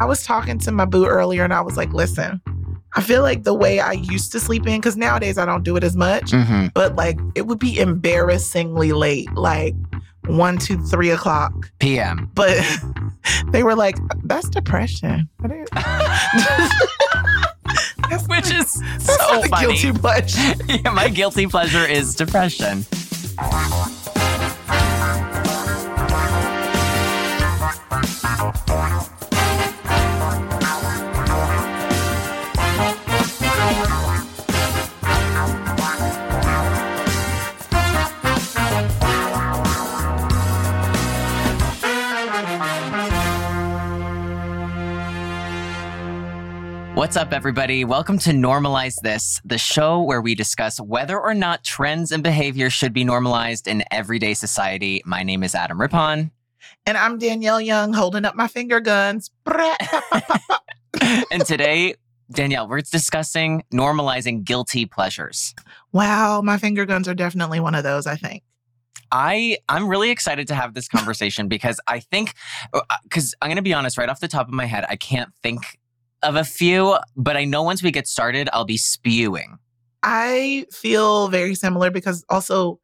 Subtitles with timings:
[0.00, 2.40] I was talking to my boo earlier and I was like, listen,
[2.94, 5.76] I feel like the way I used to sleep in, because nowadays I don't do
[5.76, 6.72] it as much, Mhm.
[6.72, 9.74] but like it would be embarrassingly late, like
[10.26, 11.52] one, two, three o'clock.
[11.80, 12.30] PM.
[12.34, 12.58] But
[13.50, 15.28] they were like, that's depression.
[18.10, 18.72] That's Which is
[19.04, 19.78] so funny.
[19.78, 20.54] guilty pleasure.
[20.68, 22.86] yeah, my guilty pleasure is depression.
[46.98, 47.84] What's up, everybody?
[47.84, 52.70] Welcome to Normalize This, the show where we discuss whether or not trends and behavior
[52.70, 55.00] should be normalized in everyday society.
[55.04, 56.32] My name is Adam Rippon.
[56.86, 59.30] And I'm Danielle Young holding up my finger guns.
[61.30, 61.94] and today,
[62.32, 65.54] Danielle, we're discussing normalizing guilty pleasures.
[65.92, 68.42] wow, my finger guns are definitely one of those, I think.
[69.12, 72.34] I I'm really excited to have this conversation because I think
[72.74, 74.96] uh, because I'm going to be honest right off the top of my head I
[74.96, 75.78] can't think
[76.22, 79.58] of a few but I know once we get started I'll be spewing.
[80.02, 82.80] I feel very similar because also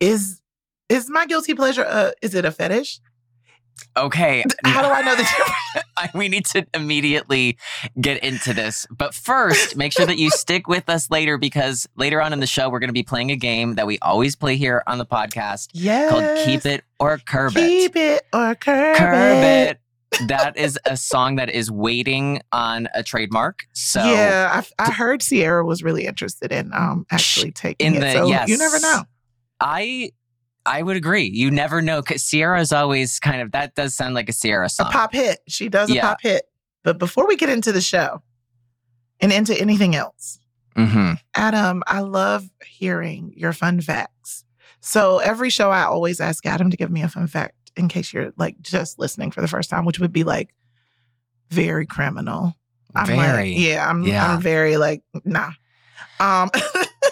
[0.00, 0.40] is
[0.88, 3.00] is my guilty pleasure uh is it a fetish?
[3.96, 4.44] Okay.
[4.64, 5.50] How do I know the difference?
[5.96, 7.56] I- we need to immediately
[8.00, 8.86] get into this.
[8.90, 12.46] But first, make sure that you stick with us later because later on in the
[12.46, 15.06] show, we're going to be playing a game that we always play here on the
[15.06, 16.10] podcast Yes.
[16.10, 17.66] called Keep It or Curb It.
[17.68, 19.14] Keep it or curb, Curb
[19.44, 19.70] it.
[19.70, 19.80] It.
[20.28, 23.64] That is a song that is waiting on a trademark.
[23.72, 28.00] So, yeah, I, I heard Ciara was really interested in um actually taking in it.
[28.00, 28.48] the- so yes.
[28.48, 29.02] you never know.
[29.60, 30.10] I.
[30.66, 31.24] I would agree.
[31.24, 34.86] You never know because Ciara's always kind of that does sound like a Ciara song.
[34.86, 35.40] A pop hit.
[35.46, 36.00] She does a Yeah.
[36.00, 36.46] pop hit.
[36.82, 38.22] But before we get into the show
[39.20, 40.38] and into anything else,
[40.74, 44.44] hmm Adam, I love hearing your fun facts.
[44.80, 48.12] So every show, I always ask Adam to give me a fun fact in case
[48.12, 50.54] you're like just listening for the first time, which would be like
[51.50, 52.54] very criminal.
[52.94, 53.50] I'm Very.
[53.54, 54.34] like, yeah, I'm, Yeah.
[54.34, 55.50] I'm very like, nah.
[56.20, 56.50] Um,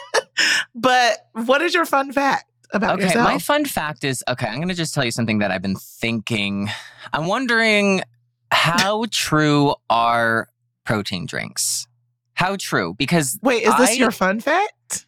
[0.75, 3.25] but what is your fun fact about Okay, yourself?
[3.29, 6.69] my fun fact is okay, I'm to just tell you something that I've been thinking.
[7.13, 8.03] I'm wondering
[8.51, 10.49] how true are
[10.85, 11.87] protein drinks?
[12.35, 12.95] How true?
[12.97, 15.07] Because Wait, is this I- your fun fact?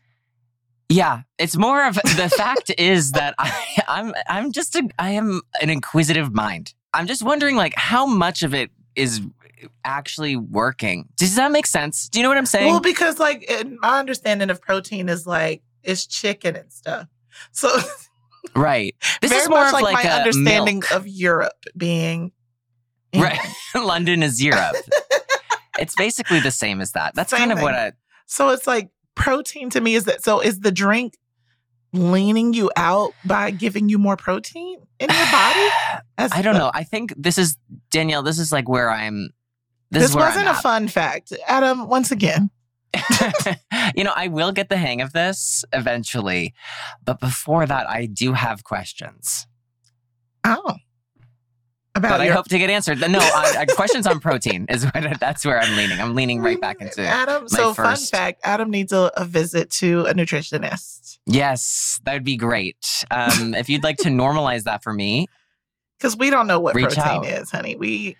[0.88, 5.42] Yeah, it's more of the fact is that I, I'm I'm just a I am
[5.60, 6.74] an inquisitive mind.
[6.92, 9.20] I'm just wondering like how much of it is
[9.84, 11.08] actually working.
[11.16, 12.08] Does that make sense?
[12.08, 12.70] Do you know what I'm saying?
[12.70, 17.08] Well, because like in my understanding of protein is like it's chicken and stuff.
[17.52, 17.76] So
[18.54, 18.94] right.
[19.20, 20.90] This is more like, like, my understanding milk.
[20.92, 22.32] of Europe being
[23.14, 23.38] Right.
[23.74, 24.76] London is Europe.
[25.78, 27.14] it's basically the same as that.
[27.14, 27.74] That's Same kind of what.
[27.74, 27.92] I
[28.26, 31.16] So it's like protein to me is that so is the drink
[31.92, 35.68] leaning you out by giving you more protein in your body?
[36.18, 36.70] As I don't know.
[36.74, 37.56] I think this is
[37.90, 38.22] Danielle.
[38.22, 39.30] This is like where I'm.
[39.90, 41.32] This, This, is where wasn't I'm a fun fact.
[41.46, 42.50] Adam, once again,
[43.96, 46.54] you know, I will get the hang of this eventually,
[47.04, 49.46] but before that, I do have questions.
[50.44, 50.76] oh.
[51.96, 53.00] About But I hope to get answered.
[53.00, 55.20] No, I, questions on protein is what.
[55.20, 56.00] That's where I'm leaning.
[56.00, 57.02] I'm leaning right back into.
[57.02, 57.06] It.
[57.06, 57.48] Adam.
[57.48, 61.18] So fun fact, Adam needs a, a visit to a nutritionist.
[61.26, 63.04] Yes, that would be great.
[63.10, 65.28] Um, if you'd like to normalize that for me,
[65.98, 67.26] Because we don't know what protein out.
[67.26, 67.76] is, honey.
[67.76, 68.16] We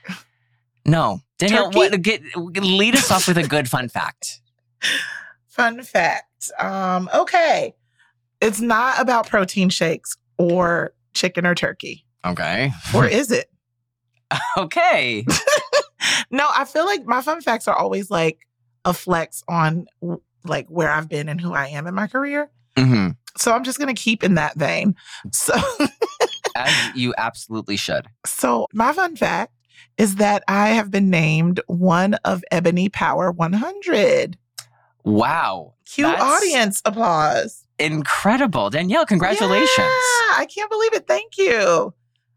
[0.87, 1.71] no, Danielle.
[1.71, 1.79] Turkey?
[1.79, 2.03] What?
[2.03, 2.23] Get
[2.63, 4.41] lead us off with a good fun fact.
[5.49, 6.51] Fun fact.
[6.59, 7.75] Um, okay.
[8.41, 12.05] It's not about protein shakes or chicken or turkey.
[12.25, 12.73] Okay.
[12.95, 13.49] Or is it?
[14.57, 15.25] okay.
[16.31, 18.47] No, I feel like my fun facts are always like
[18.85, 19.87] a flex on
[20.45, 22.51] like where I've been and who I am in my career.
[22.77, 24.97] hmm So I'm just gonna keep in that vein.
[25.33, 25.55] So
[26.57, 28.07] As you absolutely should.
[28.27, 29.53] so my fun fact
[29.97, 34.37] is that I have been named one of Ebony Power 100.
[35.05, 35.75] Wow.
[35.87, 37.65] Cue That's- audience applause.
[37.79, 38.69] Incredible.
[38.71, 39.71] Danielle, congratulations.
[39.79, 41.07] Yeah, I can't believe it.
[41.09, 41.95] Thank you.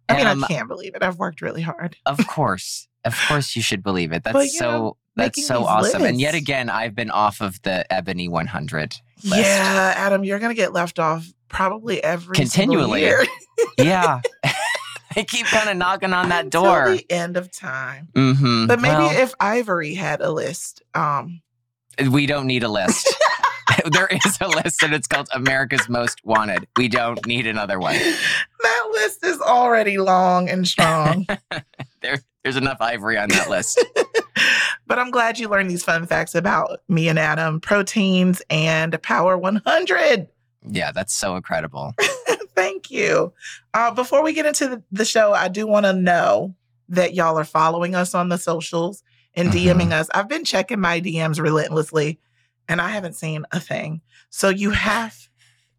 [0.10, 1.04] I mean, Um, I can't believe it.
[1.04, 1.98] I've worked really hard.
[2.06, 2.88] Of course.
[3.04, 4.24] Of course you should believe it.
[4.24, 6.04] That's But, so know, that's so awesome.
[6.04, 8.96] And yet again, I've been off of the Ebony 100.
[9.24, 9.36] list.
[9.36, 13.12] Yeah, Adam, you're gonna get left off probably every Continually.
[13.80, 14.22] Yeah.
[15.16, 16.92] I keep kind of knocking on that until door.
[16.92, 18.10] the end of time.
[18.16, 21.42] hmm But maybe if Ivory had a list, um,
[22.12, 23.08] we don't need a list.
[23.92, 26.68] there is a list and it's called America's Most Wanted.
[26.78, 27.96] We don't need another one.
[27.96, 31.26] that list is already long and strong.
[32.02, 33.84] there, there's enough ivory on that list.
[34.88, 39.38] but I'm glad you learned these fun facts about me and Adam, proteins, and Power
[39.38, 40.28] 100.
[40.70, 41.94] Yeah, that's so incredible.
[42.56, 43.34] Thank you.
[43.74, 46.56] Uh, before we get into the, show, I do want to know
[46.90, 49.04] that y'all are following us on the socials
[49.36, 49.54] and Mhm.
[49.76, 50.10] DMing us.
[50.14, 52.20] I've been checking my DMs relentlessly
[52.68, 54.02] and I haven't seen a thing.
[54.30, 55.16] So you have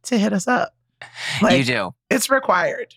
[0.05, 0.75] to hit us up.
[1.43, 1.94] you do.
[2.11, 2.94] it's required.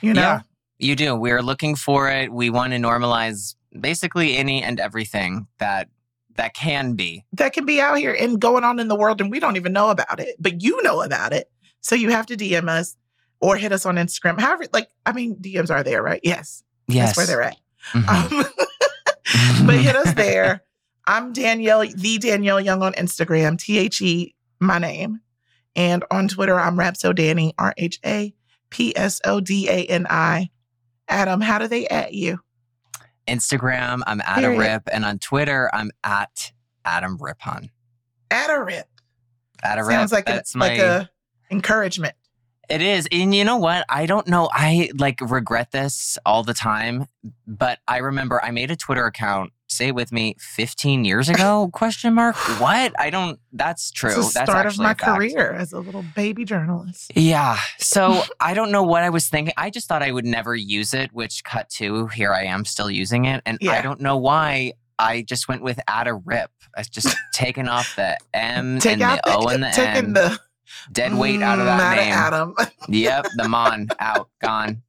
[0.00, 0.20] You know?
[0.20, 0.40] Yeah.
[0.78, 1.14] You do.
[1.16, 2.32] We're looking for it.
[2.32, 5.88] We want to normalize basically any and everything that
[6.36, 7.24] that can be.
[7.32, 9.72] that can be out here and going on in the world and we don't even
[9.72, 11.50] know about it, but you know about it.
[11.80, 12.94] So you have to DM us
[13.40, 14.38] or hit us on Instagram.
[14.38, 16.20] However, like, I mean, DMs are there, right?
[16.22, 16.62] Yes.
[16.88, 17.16] Yes.
[17.16, 17.56] That's where they're at.
[17.92, 18.08] Mhm.
[18.38, 18.44] Um,
[19.66, 20.62] but hit us there.
[21.06, 25.20] I'm Danielle, the Danielle Young on Instagram, T H E, my name.
[25.76, 28.34] And on Twitter, I'm Rhapso Dani, R H A
[28.70, 30.50] P S O D A N I.
[31.08, 32.40] Adam, how do they at you?
[33.28, 36.52] Instagram, I'm at a rip, and on Twitter, I'm at
[36.84, 37.70] Adam Rippon.
[38.30, 38.88] At a rip.
[39.62, 39.90] At a rip.
[39.90, 40.68] Sounds like, a, my.
[40.68, 41.10] like a
[41.50, 42.14] encouragement.
[42.68, 43.08] It is.
[43.12, 43.84] And you know what?
[43.88, 44.48] I don't know.
[44.52, 47.06] I like regret this all the time,
[47.46, 51.70] but I remember I made a Twitter account, say it with me, 15 years ago?
[51.72, 52.36] Question mark.
[52.60, 52.92] What?
[52.98, 54.10] I don't that's true.
[54.10, 57.12] It's the That's start of my career as a little baby journalist.
[57.14, 57.58] Yeah.
[57.78, 59.54] So I don't know what I was thinking.
[59.56, 62.90] I just thought I would never use it, which cut to here I am still
[62.90, 63.42] using it.
[63.46, 66.50] And I don't know why I just went with at a rip.
[66.76, 70.12] I just taken off the M Take and the O and the taking N.
[70.12, 70.38] the
[70.92, 72.12] Dead weight out of that name.
[72.12, 72.54] Adam.
[72.88, 74.82] Yep, the mon out, gone.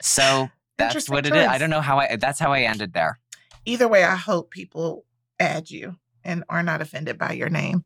[0.00, 1.46] So that's what it is.
[1.46, 2.16] I don't know how I.
[2.16, 3.18] That's how I ended there.
[3.64, 5.04] Either way, I hope people
[5.38, 7.84] add you and are not offended by your name.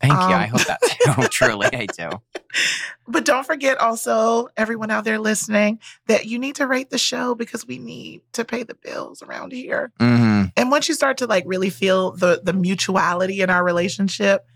[0.00, 0.18] Thank you.
[0.18, 1.26] Um, I hope that too.
[1.30, 2.10] Truly, I do.
[3.08, 7.34] But don't forget also, everyone out there listening, that you need to rate the show
[7.34, 9.92] because we need to pay the bills around here.
[9.98, 14.46] hmm And once you start to like really feel the the mutuality in our relationship,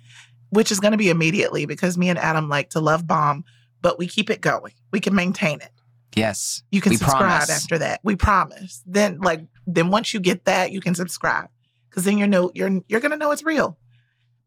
[0.52, 3.43] which is going to be immediately because me and Adam like to love bomb,
[3.81, 4.75] but we keep it going.
[4.90, 5.70] We can maintain it.
[6.14, 6.62] Yes.
[6.70, 7.50] You can subscribe promise.
[7.50, 8.00] after that.
[8.02, 8.82] We promise.
[8.87, 11.49] Then like then once you get that, you can subscribe
[11.88, 13.78] because then you know you're you're gonna know it's real.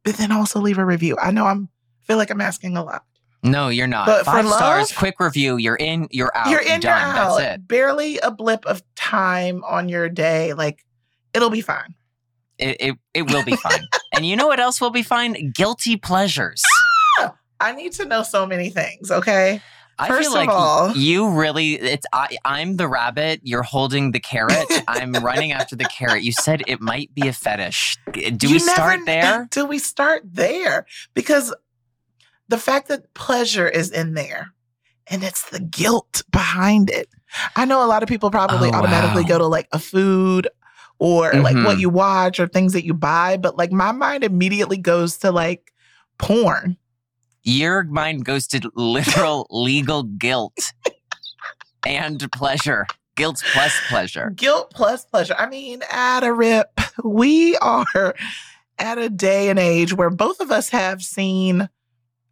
[0.04, 1.18] But then also leave a review.
[1.20, 1.70] I know I'm
[2.02, 3.04] feel like I'm asking a lot.
[3.42, 4.06] No, you're not.
[4.06, 4.92] But for Five stars.
[4.92, 5.58] Quick review.
[5.58, 6.08] You're in.
[6.12, 6.52] You're out.
[6.52, 7.16] you're in, done.
[7.16, 7.68] you're out.
[7.68, 10.54] Barely a blip of time on your day.
[10.54, 10.86] Like
[11.34, 11.96] it'll be fine.
[12.58, 13.82] It it, it will be fine.
[14.14, 15.52] and you know what else will be fine?
[15.52, 16.64] Guilty pleasures.
[17.20, 19.12] Ah, I need to know so many things.
[19.12, 19.62] Okay.
[19.98, 24.12] I First feel of like all- you really it's I I'm the rabbit, you're holding
[24.12, 26.22] the carrot, I'm running after the carrot.
[26.22, 27.98] You said it might be a fetish.
[28.12, 29.48] Do we never start kn- there?
[29.52, 30.86] Do we start there?
[31.14, 31.56] Because
[32.50, 34.52] the fact that pleasure is in there
[35.08, 37.08] and it's the guilt behind it.
[37.56, 39.30] I know a lot of people probably Oh, automatically wow.
[39.30, 40.48] go to like a food
[41.00, 41.82] or like what Mhm.
[41.82, 45.74] you watch or things that you buy, but like my mind immediately goes to like
[46.18, 46.78] porn.
[47.44, 50.74] Your mind goes to literal legal guilt
[51.86, 52.86] and pleasure.
[53.16, 54.32] Guilt plus pleasure.
[54.36, 55.36] Guilt plus pleasure.
[55.38, 58.16] I mean, at a rip, we are
[58.78, 61.70] at a day and age where both of us have seen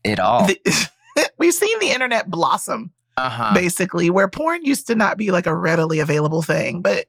[0.03, 0.45] It all.
[0.47, 0.59] the,
[1.37, 3.53] we've seen the internet blossom Uh-huh.
[3.53, 7.05] basically, where porn used to not be like a readily available thing, but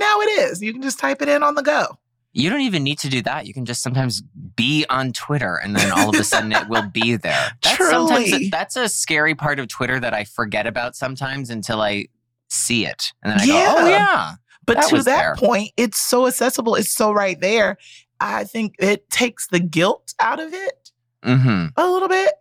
[0.00, 0.62] now it is.
[0.62, 1.98] You can just type it in on the go.
[2.32, 3.46] You don't even need to do that.
[3.46, 4.22] You can just sometimes
[4.54, 7.50] be on Twitter and then all of a sudden it will be there.
[7.62, 8.48] That's sometimes Truly.
[8.50, 12.06] that's a scary part of Twitter that I forget about sometimes until I
[12.48, 13.12] see it.
[13.24, 13.74] And then I Yeah.
[13.74, 14.34] go, "Oh yeah."
[14.64, 15.34] But That to that there.
[15.36, 16.76] point, it's so accessible.
[16.76, 17.78] It's so right there.
[18.20, 20.92] I think it takes the guilt out of it
[21.24, 21.72] Mhm.
[21.76, 22.32] a little bit.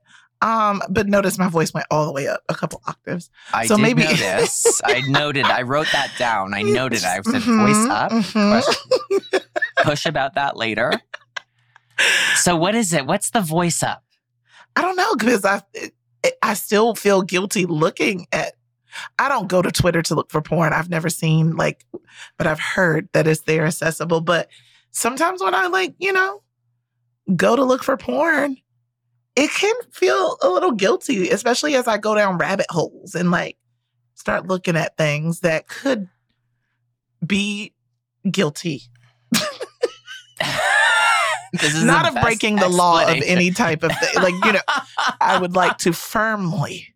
[0.42, 3.30] Um, but notice my voice went all the way up a couple octaves.
[3.54, 4.82] I So did maybe- notice.
[4.86, 5.46] I noted.
[5.46, 6.54] I wrote that down.
[6.54, 7.04] I noted.
[7.04, 8.12] I said voice Mhm, up.
[8.12, 9.44] mhm.
[9.84, 10.94] Push about that later.
[12.36, 13.06] So what is it?
[13.06, 14.04] What's the voice up?
[14.76, 15.62] I don't know because I
[16.42, 18.54] I still feel guilty looking at.
[19.18, 20.74] I don't go to Twitter to look for porn.
[20.74, 21.86] I've never seen like,
[22.38, 24.22] but I've heard that it's there accessible.
[24.22, 24.50] But
[24.92, 26.42] sometimes when I like, you know,
[27.36, 28.58] go to look for porn,
[29.36, 33.58] it can feel a little guilty, especially as I go down rabbit holes and like
[34.16, 36.10] start looking at things that could
[37.26, 37.74] be
[38.30, 38.84] guilty.
[41.54, 44.22] this is Not of breaking the law of any type of thing.
[44.22, 44.60] Like, you know,
[45.22, 46.94] I would like to firmly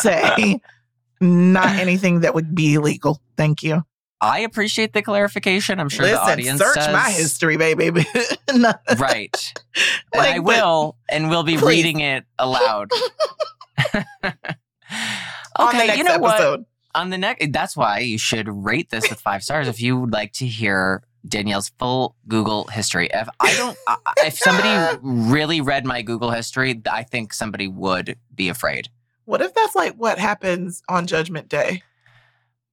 [0.00, 0.60] say
[1.20, 3.20] not anything that would be illegal.
[3.36, 3.82] Thank you.
[4.20, 5.78] I appreciate the clarification.
[5.78, 6.92] I'm sure Listen, the audience search does.
[6.92, 8.04] my history, baby.
[8.54, 9.36] No, Right.
[10.14, 11.66] And like, I will, and we'll be Please.
[11.84, 12.90] reading it aloud.
[13.92, 16.60] on the okay, next you know what?
[16.94, 20.12] On the next, that's why you should rate this with five stars if you would
[20.12, 23.10] like to hear Danielle's full Google history.
[23.12, 28.16] If I don't, I- if somebody really read my Google history, I think somebody would
[28.34, 28.88] be afraid.
[29.26, 31.82] What if that's like what happens on Judgment Day?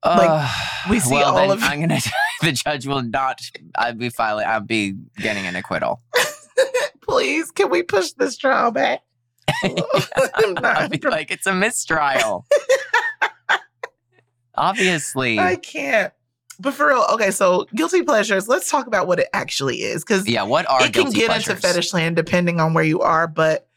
[0.05, 0.50] Like, Uh,
[0.89, 2.00] we see well, all of- I'm gonna.
[2.41, 3.39] the judge will not.
[3.75, 4.45] I'll be filing.
[4.45, 6.01] I'll be getting an acquittal.
[7.01, 9.01] Please, can we push this trial back?
[9.63, 12.45] I'm I'll be like, it's a mistrial.
[14.55, 16.13] Obviously, I can't.
[16.60, 20.03] But for real, okay, so guilty pleasures, let's talk about what it actually is.
[20.03, 20.43] Because yeah.
[20.43, 21.50] What are it can get pleasures?
[21.50, 23.67] into fetish land depending on where you are, but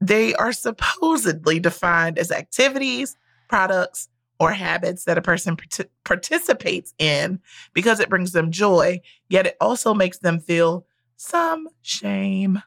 [0.00, 3.16] they are supposedly defined as activities,
[3.48, 4.08] products,
[4.40, 7.38] or habits that a person parti- participates in
[7.74, 12.60] because it brings them joy, yet it also makes them feel some shame.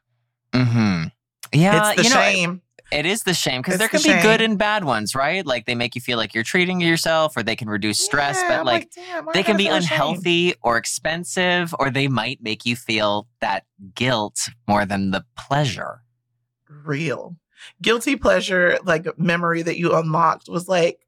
[0.53, 1.05] Mm-hmm.
[1.51, 2.61] Yeah, it's the you know, shame.
[2.91, 5.43] It is the shame because there the can be good and bad ones, right?
[5.43, 8.49] Like they make you feel like you're treating yourself, or they can reduce stress, Yeah,
[8.49, 8.91] but I'm like,
[9.33, 13.65] they can be unhealthy or expensive, or they might make you feel that
[13.95, 16.01] guilt more than the pleasure.
[16.69, 17.35] real.
[17.81, 20.99] Guilty pleasure, like memory that you unlocked, was like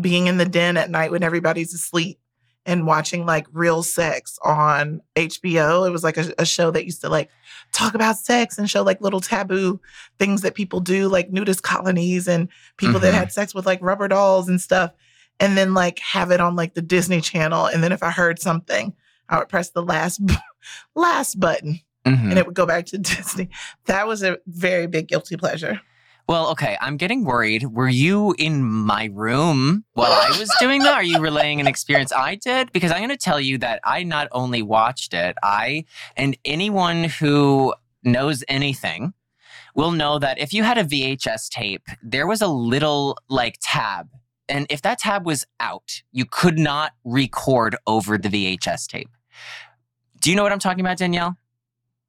[0.00, 2.18] being in the den at night when everybody's asleep
[2.64, 5.86] and watching like real sex on HBO.
[5.86, 7.28] It was like a, a show that used to like
[7.72, 9.80] talk about sex and show like little taboo
[10.18, 13.18] things that people do, like nudist colonies and people that Mhm.
[13.18, 14.92] had sex with like rubber dolls and stuff.
[15.40, 17.66] And then like have it on like the Disney Channel.
[17.66, 18.94] And then if I heard something,
[19.28, 20.20] I would press the last
[20.94, 22.30] last button Mhm.
[22.30, 23.48] and it would go back to Disney.
[23.86, 25.80] That was a very big guilty pleasure.
[26.28, 27.64] Well, okay, I'm getting worried.
[27.64, 30.94] Were you in my room while I was doing that?
[30.94, 32.72] Are you relaying an experience I did?
[32.72, 35.84] Because I'm going to tell you that I not only watched it, I
[36.16, 37.74] and anyone who
[38.04, 39.14] knows anything
[39.74, 44.08] will know that if you had a VHS tape, there was a little like tab.
[44.48, 49.10] And if that tab was out, you could not record over the VHS tape.
[50.20, 51.36] Do you know what I'm talking about, Danielle?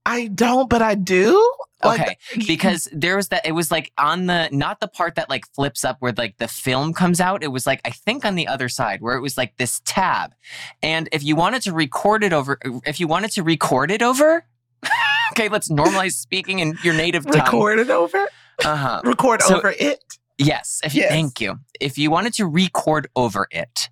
[0.06, 1.52] I don't, but I do.
[1.84, 5.30] Like, Okay, because there was that it was like on the not the part that
[5.30, 8.36] like flips up where like the film comes out it was like i think on
[8.36, 10.34] the other side where it was like this tab
[10.82, 14.46] and if you wanted to record it over if you wanted to record it over
[15.32, 18.28] okay let's normalize speaking in your native tongue record it over,
[18.64, 20.00] uh-huh record So- over it.
[20.38, 21.10] yes if Yes.
[21.10, 23.90] thank you if you wanted to record over it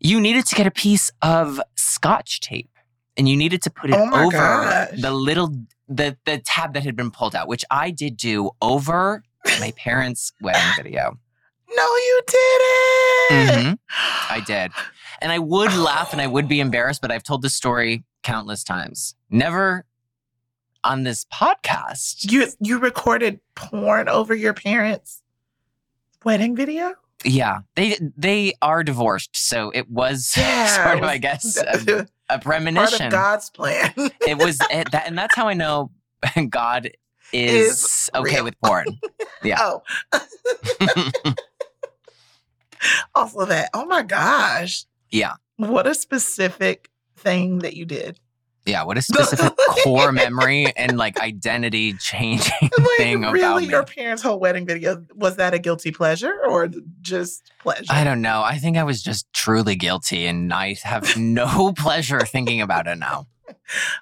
[0.00, 2.68] you needed to get a piece of scotch tape
[3.16, 5.00] and you needed to put it Oh over gosh.
[5.00, 5.54] the little
[5.96, 9.22] the the tab that had been pulled out which i did do over
[9.60, 11.18] my parents wedding video.
[11.74, 13.48] No, you didn't.
[13.64, 13.78] Mhm,
[14.30, 14.72] i did.
[15.20, 18.62] And i would laugh and i would be embarrassed but i've told this story countless
[18.64, 19.14] times.
[19.30, 19.84] Never
[20.84, 22.30] on this podcast.
[22.30, 25.22] You you recorded porn over your parents'
[26.24, 26.94] wedding video.
[27.24, 27.60] yeah.
[27.76, 31.56] They they are divorced so it was Yeah, sort of i guess.
[31.56, 33.92] A, Part a premonition of God's plan.
[33.96, 35.90] it was it, that, and that's how I know
[36.48, 36.90] God
[37.32, 38.44] is, Is okay real.
[38.44, 38.86] with porn.
[39.44, 39.58] Yeah.
[39.60, 39.82] Oh,
[43.14, 43.70] also that.
[43.74, 44.84] Oh my gosh.
[45.10, 45.34] Yeah.
[45.56, 48.20] What a specific thing that you did.
[48.64, 49.52] Yeah, what a specific
[49.84, 53.40] core memory and like identity changing Like, thing really, about me.
[53.42, 56.68] Really your parents' whole wedding video was that a guilty pleasure or
[57.00, 57.84] just pleasure?
[57.90, 58.42] I don't know.
[58.42, 62.98] I think I was just truly guilty, and I have no pleasure thinking about it
[62.98, 63.26] now.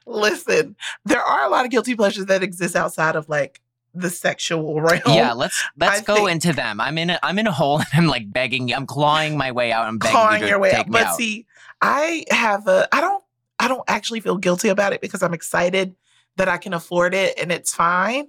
[0.07, 3.61] Listen, there are a lot of guilty pleasures that exist outside of like
[3.95, 5.01] the sexual realm.
[5.07, 6.81] Yeah, let's let's I go think- into them.
[6.81, 8.75] I'm in a I'm in a hole, and I'm like begging you.
[8.77, 9.87] I'm clawing my way out.
[9.87, 10.87] I'm begging clawing you to your way take out.
[10.89, 11.17] me But out.
[11.17, 11.47] see,
[11.81, 13.20] I have a I don't
[13.61, 15.95] I don't actually feel guilty about it because I'm excited
[16.37, 18.29] that I can afford it and it's fine.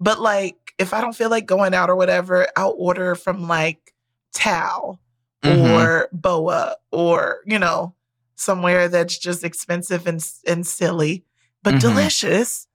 [0.00, 3.94] But like if I don't feel like going out or whatever, I'll order from like
[4.34, 4.98] Tao
[5.42, 5.64] Mhm.
[5.64, 7.94] or Boa or, you know,
[8.34, 11.24] somewhere that's just expensive and and silly,
[11.62, 11.80] but Mhm.
[11.80, 12.66] delicious.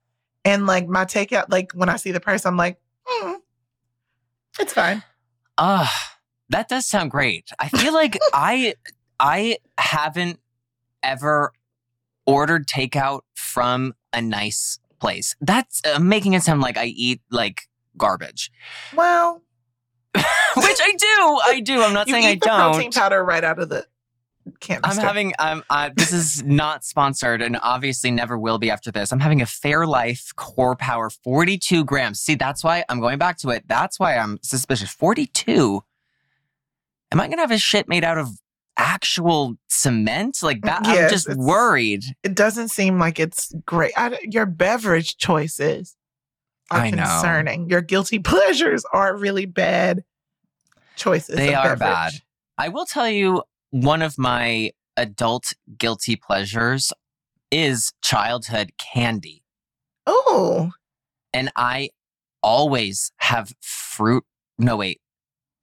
[0.45, 3.33] And like my takeout, like when I see the price, I'm like, hmm,
[4.59, 5.03] it's fine.
[5.57, 6.17] Ah,
[6.49, 7.49] that does sound great.
[7.59, 8.75] I feel like I
[9.19, 10.39] I haven't
[11.03, 11.51] ever
[12.27, 15.35] ordered takeout from a nice place.
[15.41, 17.61] That's uh, making it sound like I eat like
[17.97, 18.51] garbage,
[18.95, 19.41] Well,
[20.13, 20.25] which
[20.57, 21.39] I do.
[21.45, 21.81] I do.
[21.81, 22.93] I'm not you saying eat I the protein don't.
[22.93, 23.87] powder right out of the.
[24.81, 25.33] I'm having.
[25.39, 29.11] Um, uh, this is not sponsored, and obviously never will be after this.
[29.11, 32.21] I'm having a Fairlife Core Power 42 grams.
[32.21, 33.65] See, that's why I'm going back to it.
[33.67, 34.89] That's why I'm suspicious.
[34.89, 35.81] 42.
[37.11, 38.29] Am I gonna have a shit made out of
[38.77, 40.81] actual cement like that?
[40.85, 42.03] I'm just worried.
[42.23, 43.91] it doesn't seem like it's great.
[43.97, 45.95] I, your beverage choices
[46.71, 47.03] are I know.
[47.03, 47.69] concerning.
[47.69, 50.03] Your guilty pleasures are really bad
[50.95, 51.35] choices.
[51.35, 51.79] They are beverage.
[51.79, 52.13] bad.
[52.57, 56.91] I will tell you one of my adult guilty pleasures
[57.51, 59.43] is childhood candy.
[60.05, 60.71] Oh,
[61.33, 61.89] And I
[62.41, 64.23] always have fruit.
[64.57, 64.99] No, wait.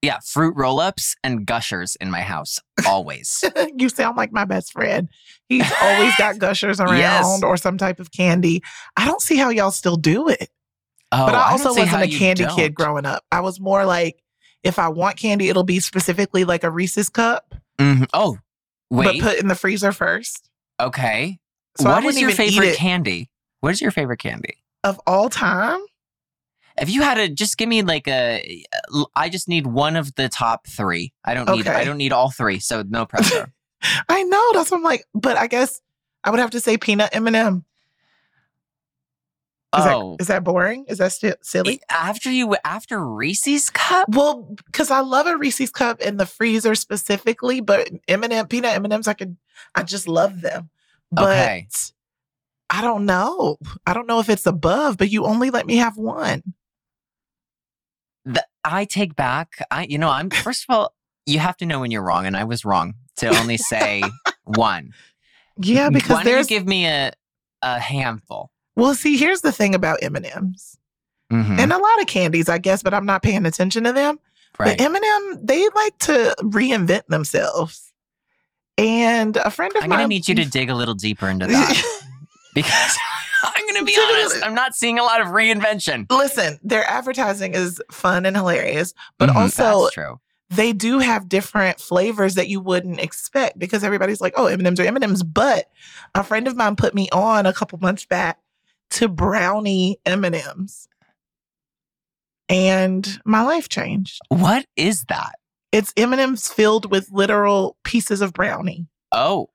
[0.04, 2.58] Yeah, fruit roll ups and gushers in my house.
[2.86, 3.42] Always.
[3.76, 5.08] you sound like my best friend.
[5.48, 7.42] He's always got gushers around Yes.
[7.42, 8.62] or some type of candy.
[8.96, 10.48] I don't see how y'all still do it.
[11.12, 12.56] Oh, but I also how wasn't a candy don't.
[12.56, 13.24] kid growing up.
[13.30, 14.20] I was more like,
[14.62, 18.06] if I want candy, it'll be specifically like a Reese's cup, Mhm.
[18.14, 18.38] Oh,
[18.90, 20.48] but put in the freezer first.
[20.80, 21.38] okay.
[21.78, 23.30] So I what is your favorite candy?
[23.60, 24.58] What is your favorite candy?
[24.84, 25.80] Of all time,
[26.80, 28.64] If you had to just give me like a,
[29.14, 31.12] I just need one of the top three.
[31.24, 31.68] I don't need.
[31.68, 32.58] I don't need all three.
[32.58, 33.52] So no pressure.
[34.08, 35.04] I know that's what I'm like.
[35.14, 35.80] But I guess
[36.24, 37.64] I would have to say peanut M and M.
[39.76, 40.84] Is oh, that is that boring?
[40.88, 41.80] Is that still silly?
[41.90, 44.08] after you after Reese's cup.
[44.08, 48.84] Well, because I love a Reese's cup in the freezer specifically, but M&M peanut M
[48.84, 49.36] and M's, I could,
[49.74, 50.70] I just love them.
[51.10, 51.68] But Okay.
[52.70, 53.58] I don't know.
[53.86, 56.42] I don't know if it's above, but you only let me have one.
[58.24, 59.64] The, I take back.
[59.70, 60.94] I you know I'm first of all
[61.26, 64.02] you have to know when you're wrong, and I was wrong to only say
[64.44, 64.92] one.
[65.56, 66.46] Yeah, because Why there's.
[66.46, 67.12] give me a
[67.62, 68.50] a handful?
[68.76, 70.78] well, see, here's the thing about M and M's
[71.30, 74.18] and a lot of candies, I guess, but I'm not paying attention to them.
[74.58, 74.76] right.
[74.78, 77.92] But M&M, they like to reinvent themselves.
[78.76, 81.46] And a friend of mine I'm gonna need you to dig a little deeper into
[81.46, 81.82] that
[82.54, 82.96] because
[83.44, 84.44] I'm gonna be Dig honest.
[84.44, 86.06] I'm not seeing a lot of reinvention.
[86.10, 90.20] Listen, their advertising is fun and hilarious, but Mhm, also that's true.
[90.50, 94.84] they do have different flavors that you wouldn't expect because everybody's like, "Oh, M&Ms are
[94.84, 95.70] M&Ms." But
[96.14, 98.38] a friend of mine put me on a couple months back
[98.90, 100.88] to brownie M&Ms,
[102.48, 104.20] and my life changed.
[104.28, 105.32] What is that?
[105.72, 109.50] It's M&Ms filled with literal pieces of brownie, Oh,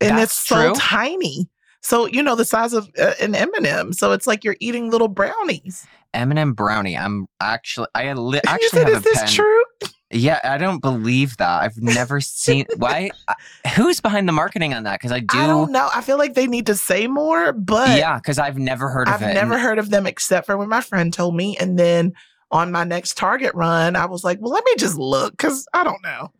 [0.00, 0.74] and it's so true?
[0.76, 1.48] tiny.
[1.84, 3.92] So you know the size of uh, an M&M.
[3.92, 5.86] So it's like you're eating little brownies.
[6.14, 6.96] M&M brownie.
[6.96, 9.28] I'm actually I li- you actually said, have "Is a this pen.
[9.28, 9.62] true?"
[10.10, 11.62] Yeah, I don't believe that.
[11.62, 13.10] I've never seen why.
[13.76, 15.00] Who's behind the marketing on that?
[15.00, 15.36] Because I do.
[15.38, 15.88] I don't know.
[15.92, 19.14] I feel like they need to say more, but yeah, because I've never heard of
[19.14, 19.34] I've it.
[19.34, 21.56] never and- heard of them except for when my friend told me.
[21.58, 22.12] And then
[22.52, 25.82] on my next Target run, I was like, well, let me just look because I
[25.82, 26.30] don't know.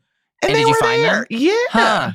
[0.43, 1.15] And, And they did you were find there.
[1.17, 1.27] them?
[1.31, 1.57] Yeah.
[1.71, 2.13] Huh?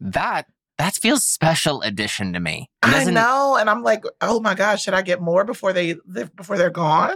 [0.00, 0.46] That
[0.82, 2.68] that feels special edition to me.
[2.82, 3.56] I know.
[3.56, 5.94] And I'm like, oh my gosh, should I get more before they
[6.34, 7.14] before they're gone?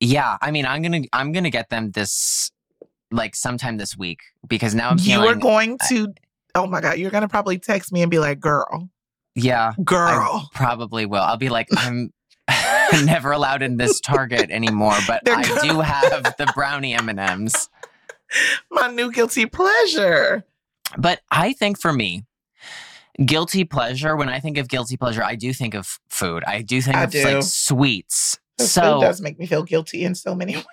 [0.00, 2.50] Yeah, I mean, I'm gonna I'm gonna get them this
[3.10, 6.12] like sometime this week because now I'm You are going to
[6.54, 8.90] oh my God, you're gonna probably text me and be like, girl,
[9.34, 10.50] yeah, I girl.
[10.52, 11.22] probably will.
[11.22, 12.12] I'll be like, I'm
[13.06, 17.08] never allowed in this Target anymore, but They're I gonna- do have the brownie M
[17.08, 17.70] and M's.
[18.70, 20.44] My new guilty pleasure.
[20.98, 22.24] But I think for me,
[23.24, 24.16] guilty pleasure.
[24.16, 26.44] When I think of guilty pleasure, I do think of food.
[26.46, 27.24] I do think I of do.
[27.24, 28.38] like sweets.
[28.58, 30.64] So food does make me feel guilty in so many ways.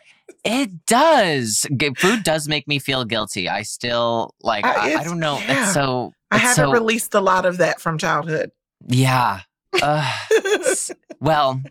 [0.44, 1.66] It does.
[1.98, 3.48] Food does make me feel guilty.
[3.50, 4.66] I still like.
[4.66, 5.38] Uh, I, I don't know.
[5.40, 5.64] yeah.
[5.64, 6.14] It's so.
[6.32, 8.52] I haven't so, released a lot of that from childhood.
[8.88, 9.42] Yeah.
[9.82, 10.14] Ugh.
[10.62, 11.62] S- well,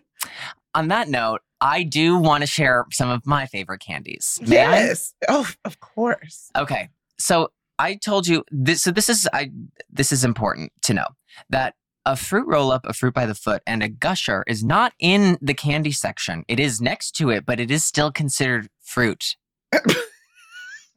[0.75, 4.39] on that note, I do want to share some of my favorite candies.
[4.47, 4.77] May I?
[4.77, 5.15] yes.
[5.29, 6.51] Oh, of course.
[6.57, 6.89] Okay.
[7.19, 8.83] So I told you this.
[8.83, 9.51] So this is I.
[9.91, 11.07] This is important to know
[11.51, 11.75] that
[12.07, 15.39] a fruit roll up, a fruit by the foot, and a gusher is not in
[15.41, 16.45] the candy section.
[16.49, 19.37] It is next to it, but it is still considered fruit.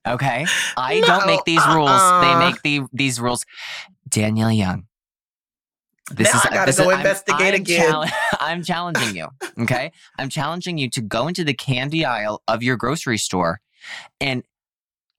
[0.07, 0.45] Okay.
[0.77, 1.89] I don't make these rules.
[1.89, 2.39] They uh-uh.
[2.39, 3.45] make the these rules.
[4.07, 4.85] Danielle Young.
[6.09, 7.91] This Now I gotta go I'm- investigate I'm again.
[7.91, 8.05] chal-
[8.39, 9.27] I'm challenging you.
[9.59, 9.91] Okay.
[10.17, 13.59] I'm challenging you to go into the candy aisle of your grocery store
[14.21, 14.43] and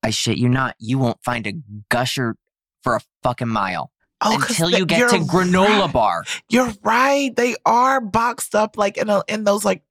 [0.03, 1.53] I shit you not, you won't find a
[1.89, 2.35] gusher
[2.83, 5.93] for a fucking mile Oh, until you get to granola right.
[5.93, 6.23] bar.
[6.49, 7.33] You're right.
[7.35, 9.81] They are boxed up like in a, in those like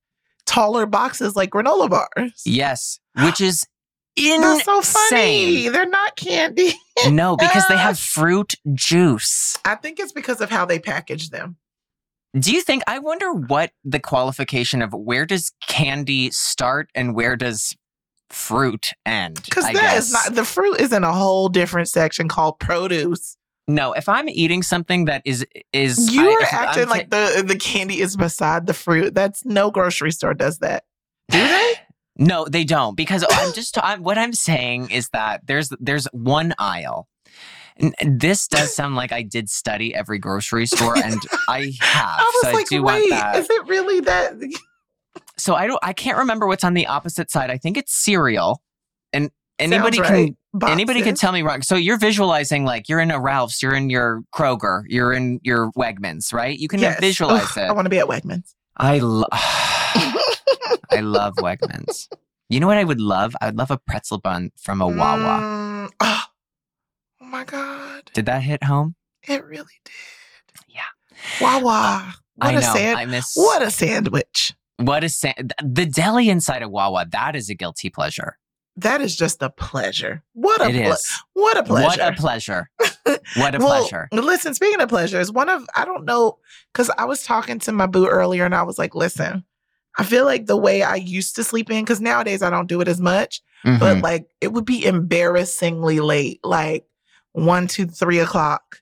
[0.44, 2.42] taller boxes like granola bars.
[2.44, 3.64] Yes, which is
[4.16, 4.60] insane.
[4.60, 5.68] So funny.
[5.68, 6.74] They're not candy.
[7.10, 9.56] No, because they have fruit juice.
[9.64, 11.56] I think it's because of how they package them.
[12.36, 12.82] Do you think?
[12.88, 17.76] I wonder what the qualification of where does candy start and where does
[18.30, 19.40] fruit end?
[19.44, 20.12] Because that is guess.
[20.12, 23.36] not the fruit is in a whole different section called produce.
[23.66, 27.56] No, if I'm eating something that is is You are acting ta- like the the
[27.56, 29.14] candy is beside the fruit.
[29.14, 30.84] That's no grocery store does that.
[31.30, 31.74] Do they?
[32.20, 36.52] No, they don't because I'm just I'm, what I'm saying is that there's there's one
[36.58, 37.06] aisle.
[37.76, 41.14] And this does sound like I did study every grocery store, and
[41.48, 42.18] I have.
[42.18, 43.36] I was so like, I do wait, want that.
[43.36, 44.34] is it really that?
[45.38, 45.79] So I don't.
[45.83, 47.51] I can't remember what's on the opposite side.
[47.51, 48.62] I think it's cereal,
[49.12, 50.70] and anybody Sounds can right.
[50.72, 51.62] anybody can tell me wrong.
[51.62, 55.70] So you're visualizing like you're in a Ralph's, you're in your Kroger, you're in your
[55.72, 56.59] Wegmans, right?
[56.59, 57.01] You can Yes.
[57.01, 57.70] visualize Ugh, it.
[57.70, 58.55] I want to be at Wegmans.
[58.77, 62.09] I love I love Wegmans.
[62.48, 63.37] You know what I would love?
[63.40, 65.40] I would love a pretzel bun from a Wawa.
[65.42, 66.22] Mm, oh,
[67.20, 68.11] oh my God.
[68.14, 68.94] Did that hit home?
[69.27, 69.92] It really did.
[70.68, 70.81] Yeah.
[71.40, 72.14] Wawa.
[72.37, 72.72] What I a know.
[72.74, 74.55] sand- I miss what a sandwich.
[74.78, 77.06] What is sa- the deli inside of Wawa?
[77.10, 78.38] That is a guilty pleasure.
[78.76, 80.22] That is just a pleasure.
[80.34, 81.12] What a It ple- is.
[81.34, 81.86] what a pleasure.
[81.86, 82.70] What a pleasure.
[83.36, 84.06] What a Well, pleasure.
[84.12, 86.38] Listen, speaking of pleasures, one of I don't know
[86.72, 89.44] because I was talking to my boo earlier and I was like, listen,
[89.98, 92.80] I feel like the way I used to sleep in because nowadays I don't do
[92.82, 94.02] it as much, but Mhm.
[94.02, 96.86] like it would be embarrassingly late, like
[97.32, 98.80] one, two, three o'clock,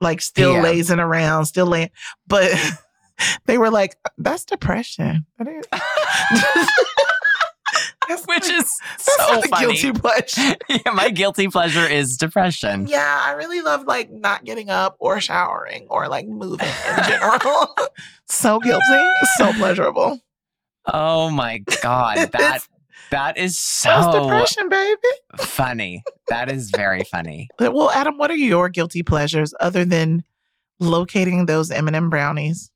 [0.00, 0.62] like still PM.
[0.64, 1.90] lazing around, still laying.
[2.26, 2.50] But
[3.46, 5.26] they were like, that's depression.
[5.38, 5.66] That is-
[8.08, 9.66] That's Which not- is so funny.
[9.80, 10.54] guilty pleasure.
[10.68, 12.86] yeah, my guilty pleasure is depression.
[12.86, 17.74] Yeah, I really love like not getting up or showering or like moving in general.
[18.28, 20.20] so guilty, so pleasurable.
[20.86, 22.60] Oh my god, that
[23.10, 24.98] that is That's so depression, baby.
[25.38, 26.04] funny.
[26.28, 27.48] That is very funny.
[27.58, 30.22] Well, Adam, what are your guilty pleasures other than
[30.78, 32.70] locating those M&M brownies?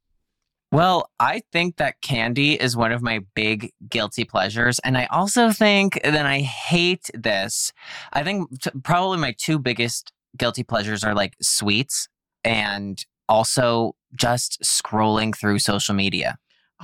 [0.73, 4.79] Well, I think that candy is one of my big guilty pleasures.
[4.81, 7.73] And I also think that I hate this.
[8.13, 12.09] I think t- probably my two biggest guilty pleasures are like sweets
[12.45, 16.39] and also just scrolling through social media.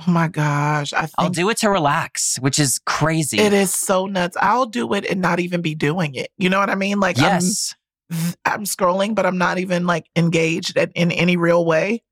[0.05, 3.39] Oh my gosh, I I'll do it to relax, which is crazy.
[3.39, 4.37] it is so nuts.
[4.39, 6.29] I'll do it and not even be doing it.
[6.37, 6.99] You know what I mean?
[6.99, 7.73] Like Yes.
[8.11, 12.03] I'm I'm scrolling, but I'm not even like engaged in any real way.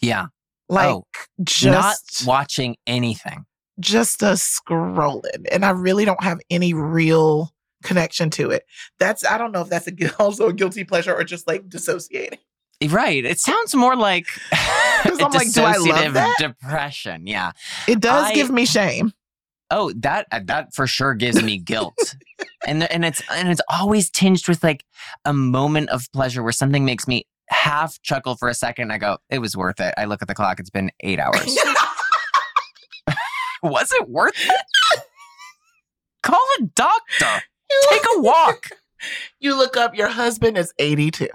[0.00, 0.26] Yeah.
[0.72, 1.04] Like Oh,
[1.44, 1.64] just
[2.24, 3.44] Not watching anything.
[3.80, 7.50] just a scrolling and i really don't have any real
[7.82, 8.64] connection to it
[8.98, 12.38] that's i don't know if that's a, also a guilty pleasure or just like dissociating
[12.88, 13.24] Right.
[13.24, 16.34] It sounds more like I'm like, do I love that?
[16.40, 17.28] depression.
[17.28, 17.52] Yeah.
[17.86, 19.12] it does I- give me shame
[19.70, 21.94] Oh, that uh, that for sure gives me guilt.
[22.66, 24.84] and and it's and it's always tinged with like
[25.24, 28.92] a moment of pleasure where something makes me half chuckle for a second.
[28.92, 29.94] I go, it was worth it.
[29.96, 31.56] I look at the clock, it's been eight hours.
[33.62, 35.02] was it worth it?
[36.22, 37.42] Call a doctor.
[37.90, 38.68] Take a walk.
[39.40, 41.28] you look up your husband is 82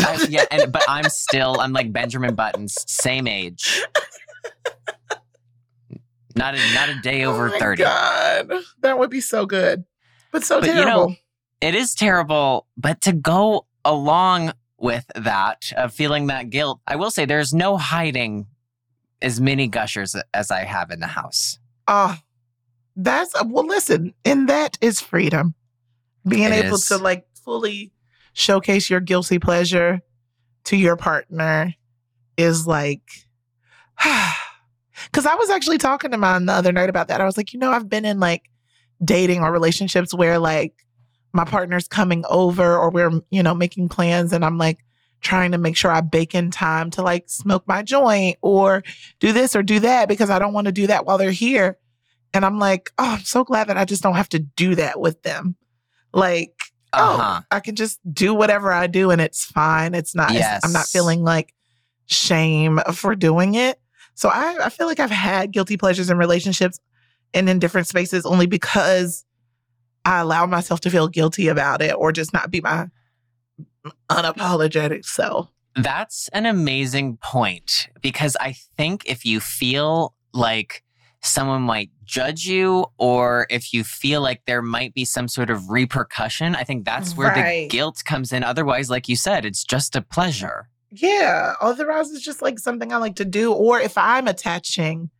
[0.00, 3.82] I- yeah, and but I'm still I'm like Benjamin Buttons, same age.
[6.36, 7.82] Not a not a day oh over oh my 30.
[7.82, 9.84] god that would be so good
[10.30, 11.16] but so But you terrible know,
[11.60, 17.10] it is terrible, but to go along with that, of feeling that guilt, I will
[17.10, 18.46] say there's no hiding
[19.22, 21.58] as many gushers as I have in the house.
[21.88, 22.18] oh
[22.94, 25.54] that's uh, well listen and that is freedom
[26.28, 26.88] being It able is.
[26.88, 27.90] to like fully
[28.34, 30.02] showcase your guilty pleasure
[30.64, 31.72] to your partner
[32.36, 33.00] is like
[34.02, 37.52] because i was actually talking to mine the other night about that i was like
[37.54, 38.42] you know i've been in like
[39.02, 40.74] dating or relationships where like
[41.32, 44.78] my partner's coming over or we're you know making plans and i'm like
[45.20, 48.82] trying to make sure i bake in time to like smoke my joint or
[49.20, 51.78] do this or do that because i don't want to do that while they're here
[52.34, 54.98] and i'm like oh i'm so glad that i just don't have to do that
[55.00, 55.54] with them
[56.12, 56.52] like
[56.92, 57.40] Uh-huh.
[57.40, 59.94] oh, I can just do whatever I do and it's fine.
[59.94, 61.54] It's not, it's- I'm not feeling like
[62.06, 63.80] shame for doing it.
[64.14, 66.78] So I, I feel like I've had guilty pleasures in relationships
[67.32, 69.24] and in different spaces only because
[70.04, 72.88] I allow myself to feel guilty about it or just not be my
[74.10, 75.48] unapologetic self.
[75.74, 80.82] That's an amazing point because I think if you feel like
[81.22, 85.70] someone might judge you or if you feel like there might be some sort of
[85.70, 88.42] repercussion, I think that's where the guilt comes in.
[88.42, 90.68] Otherwise, like you said, it's just a pleasure.
[90.90, 91.54] Yeah.
[91.60, 93.52] Otherwise, it's just like something I like to do.
[93.52, 95.10] Or if I'm attaching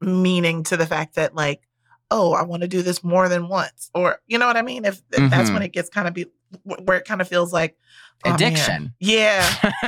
[0.00, 1.67] meaning to the fact that, like,
[2.10, 4.84] oh, I want to do this more than once, or you know what I mean?
[4.84, 5.54] If, if that's Mhm.
[5.54, 6.26] when it gets kind of be
[6.64, 7.76] where it kind of feels like
[8.24, 8.34] oh, man.
[8.36, 8.94] Addiction.
[9.00, 9.44] Yeah.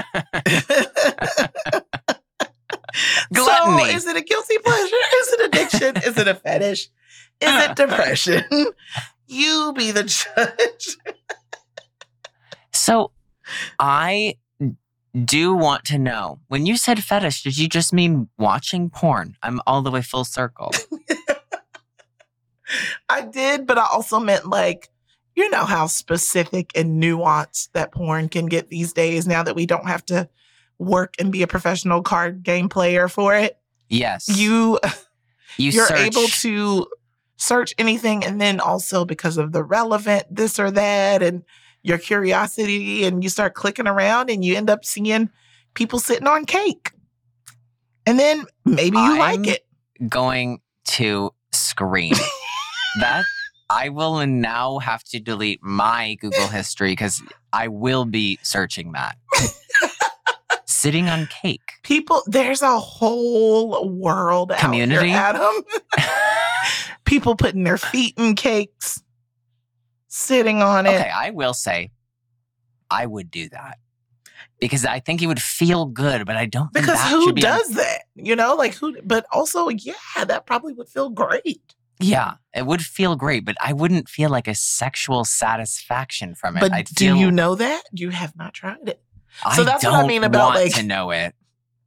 [3.32, 3.84] Gluttony.
[3.90, 4.96] So, is it a guilty pleasure?
[5.20, 5.96] Is it addiction?
[6.04, 6.88] is it a fetish?
[7.40, 8.44] Is it depression?
[9.26, 10.96] you be the judge.
[12.72, 13.12] So
[13.78, 14.36] I
[15.24, 19.36] do want to know when you said fetish, did you just mean watching porn?
[19.42, 20.72] I'm all the way full circle.
[23.08, 24.88] I did, but I also meant like,
[25.36, 29.64] you know how specific and nuanced that porn can get these days now that we
[29.64, 30.28] don't have to
[30.78, 33.58] work and be a professional card game player for it.
[33.88, 34.28] Yes.
[34.28, 34.78] You
[35.56, 36.86] you you're search, able to
[37.36, 38.24] search anything.
[38.24, 41.42] And then also because of the relevant this or that and
[41.82, 45.30] your curiosity, and you start clicking around and you end up seeing
[45.74, 46.92] people sitting on cake.
[48.04, 49.66] And then maybe you I'm like it.
[50.08, 52.14] Going to scream.
[52.98, 53.24] that
[53.70, 57.22] I will now have to delete my Google history because
[57.52, 59.16] I will be searching that.
[60.66, 61.60] Sitting on cake.
[61.82, 65.12] People, there's a whole world Community?
[65.12, 66.08] out here, Adam.
[67.04, 69.02] people putting their feet in cakes,
[70.08, 70.94] sitting on it.
[70.94, 71.90] Okay, I will say
[72.90, 73.78] I would do that.
[74.58, 77.34] Because I think it would feel good, but I don't think Because that who should
[77.34, 78.02] be does that?
[78.14, 79.00] You know, like who?
[79.02, 79.94] But also, yeah,
[80.26, 81.74] that probably would feel great.
[82.00, 86.60] Yeah, it would feel great, but I wouldn't feel like a sexual satisfaction from it.
[86.60, 87.82] But I'd do feel, you know that?
[87.92, 89.02] You have not tried it.
[89.44, 91.34] I so that's what I mean about, like- to know it.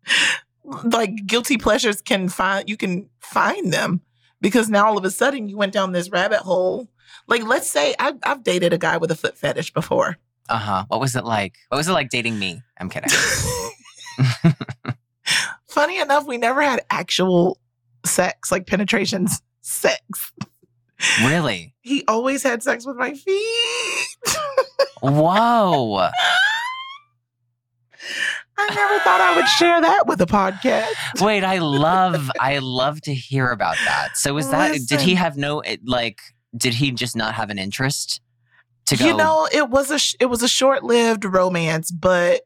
[0.65, 3.99] Like guilty pleasures can find you can find them
[4.39, 6.87] because now all of a sudden you went down this rabbit hole.
[7.27, 10.17] Like, let's say I, I've dated a guy with a foot fetish before.
[10.47, 10.85] Uh huh.
[10.87, 11.55] What was it like?
[11.67, 12.61] What was it like dating me?
[12.77, 13.09] I'm kidding.
[15.67, 17.57] Funny enough, we never had actual
[18.05, 20.31] sex, like penetrations sex.
[21.21, 21.73] really?
[21.81, 24.17] He always had sex with my feet.
[25.01, 26.09] Whoa.
[28.55, 31.21] I never thought I would share that with a podcast.
[31.21, 34.15] Wait, I love I love to hear about that.
[34.15, 36.19] So is that did he have no like
[36.55, 38.21] did he just not have an interest
[38.85, 42.41] to go You know, it was a it was a short lived romance, but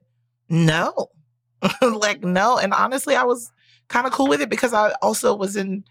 [0.50, 1.10] no,
[1.82, 2.58] like no.
[2.58, 3.52] And honestly, I was
[3.88, 5.84] kind of cool with it because I also was in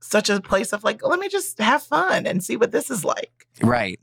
[0.00, 3.04] such a place of like, let me just have fun and see what this is
[3.04, 3.46] like.
[3.62, 3.98] Right.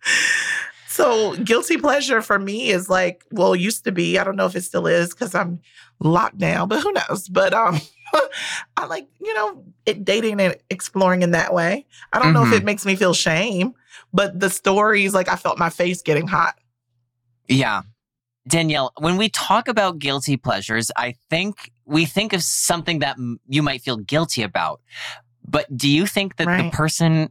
[0.88, 4.18] So guilty pleasure for me is like, well, used to be.
[4.18, 5.60] I don't know if it still is because I'm
[6.00, 7.28] locked down, but who knows?
[7.28, 7.82] But um,
[8.78, 11.86] I like you know it, dating and exploring in that way.
[12.14, 13.74] I don't know if it makes me feel shame,
[14.14, 16.56] but the stories like I felt my face getting hot.
[17.48, 17.82] Yeah.
[18.48, 23.40] Danielle, when we talk about guilty pleasures, I think we think of something that m-
[23.48, 24.82] you might feel guilty about.
[25.56, 27.30] But do you think that the person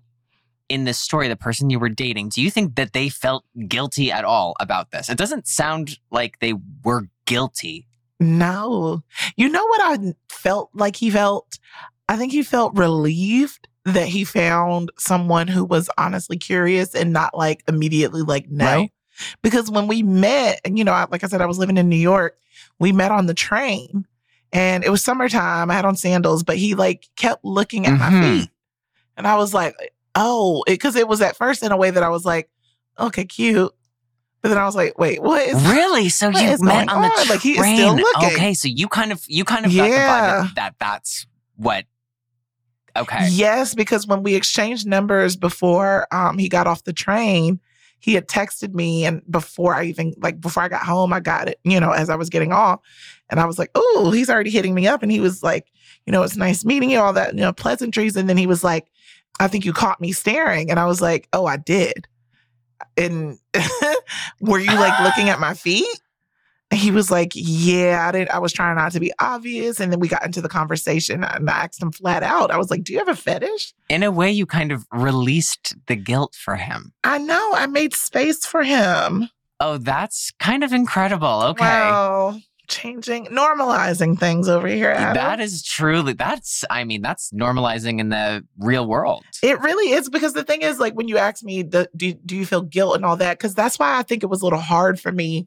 [0.71, 4.11] in this story, the person you were dating, do you think that they felt guilty
[4.11, 5.11] at all about this?
[5.11, 7.87] It doesn't sound like they were guilty.
[8.19, 9.03] No,
[9.37, 11.59] you know what I felt like he felt.
[12.09, 17.37] I think he felt relieved that he found someone who was honestly curious and not
[17.37, 18.65] like immediately like no.
[18.65, 18.93] Right.
[19.43, 21.91] Because when we met, and you know, I- like I said, I was living in
[21.91, 22.39] New York.
[22.79, 24.07] We met on the train,
[24.55, 25.71] and it was summertime.
[25.71, 28.21] I had on sandals, but he like kept looking at my Mhm.
[28.41, 28.51] feet,
[29.19, 29.75] and I was like,
[30.15, 32.49] "Oh," because it, was at first in a way that I was like,
[32.99, 33.73] "Okay, cute,"
[34.41, 36.09] but then I was like, "Wait, what is?" Really?
[36.09, 37.15] So you met going on the on?
[37.17, 37.29] train?
[37.29, 38.33] Like, he is still looking.
[38.35, 40.43] Okay, so you kind of you kind of got the vibe Yeah.
[40.43, 41.85] that, that that's what.
[42.97, 43.27] Okay.
[43.33, 47.59] Yes, because when we exchanged numbers before um, he got off the train,
[48.05, 51.49] he had texted me, and before I even like before I got home, I got
[51.49, 51.59] it.
[51.65, 52.81] You know, as I was getting off,
[53.31, 55.73] and I was like, "Oh, he's already hitting me up," and he was like,
[56.05, 58.63] "You know, it's nice meeting you, all that, you know, pleasantries," and then he was
[58.63, 58.91] like,
[59.41, 62.07] "I think you caught me staring," and I was like, "Oh, I did."
[62.99, 63.39] And
[64.43, 66.03] were you like looking at my feet?
[66.75, 70.01] He was like, "Yeah, I didn't I was trying not to be obvious." And then
[70.01, 72.51] we got into the conversation, and I asked him flat out.
[72.51, 75.75] I was like, "Do you have a fetish?" In a way, you kind of released
[75.87, 76.93] the guilt for him.
[77.03, 77.53] I know.
[77.55, 79.29] I made space for him.
[79.61, 81.43] Oh, that's kind of incredible.
[81.43, 81.65] Okay.
[81.65, 82.39] Wow.
[82.67, 84.91] Changing, normalizing things over here.
[84.91, 85.15] Adam.
[85.15, 89.23] That is truly, that's, I mean, that's normalizing in the real world.
[89.43, 92.35] It really is because the thing is, like, when you ask me, the, do, do
[92.35, 93.39] you feel guilt and all that?
[93.39, 95.47] Because that's why I think it was a little hard for me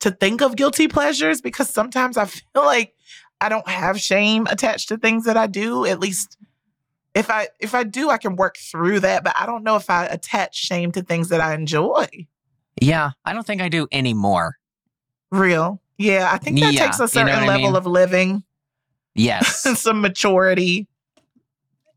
[0.00, 2.94] to think of guilty pleasures because sometimes I feel like
[3.40, 5.84] I don't have shame attached to things that I do.
[5.86, 6.36] At least
[7.14, 9.24] if I if I do, I can work through that.
[9.24, 12.06] But I don't know if I attach shame to things that I enjoy.
[12.80, 13.10] Yeah.
[13.24, 14.56] I don't think I do anymore.
[15.30, 16.30] Real, yeah.
[16.32, 17.76] I think that Yeah, takes a certain what I level mean?
[17.76, 18.44] of living
[19.14, 19.62] Yes.
[19.80, 20.86] some maturity.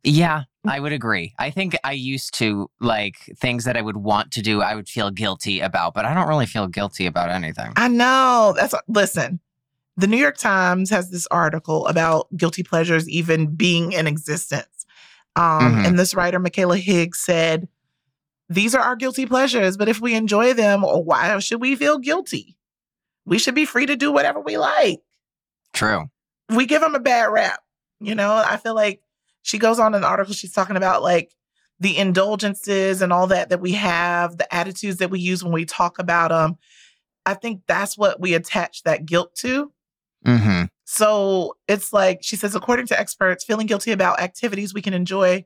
[0.03, 0.43] Yeah.
[0.63, 1.33] I would agree.
[1.39, 4.87] I think I used to like things that I would want to do, I would
[4.87, 7.73] feel guilty about, but I don't really feel guilty about anything.
[7.77, 8.53] I know.
[8.55, 9.39] That's listen.
[9.97, 14.85] The New York Times has this article about guilty pleasures even being in existence.
[15.35, 15.87] Um, Mhm.
[15.87, 17.67] And this writer, Michaela Higgs, said,
[18.49, 22.55] These are our guilty pleasures, but if we enjoy them, why should we feel guilty?
[23.25, 25.01] We should be free to do whatever we like.
[25.73, 26.09] True.
[26.49, 27.61] We give them a bad rap.
[27.99, 29.01] You know, I feel like
[29.41, 31.33] she goes on an article, she's talking about like
[31.79, 35.65] the indulgences and all that that we have, the attitudes that we use when we
[35.65, 36.57] talk about them.
[37.25, 39.71] I think that's what we attach that guilt to.
[40.25, 40.65] Mm-hmm.
[40.85, 45.45] So it's like she says, according to experts, feeling guilty about activities we can enjoy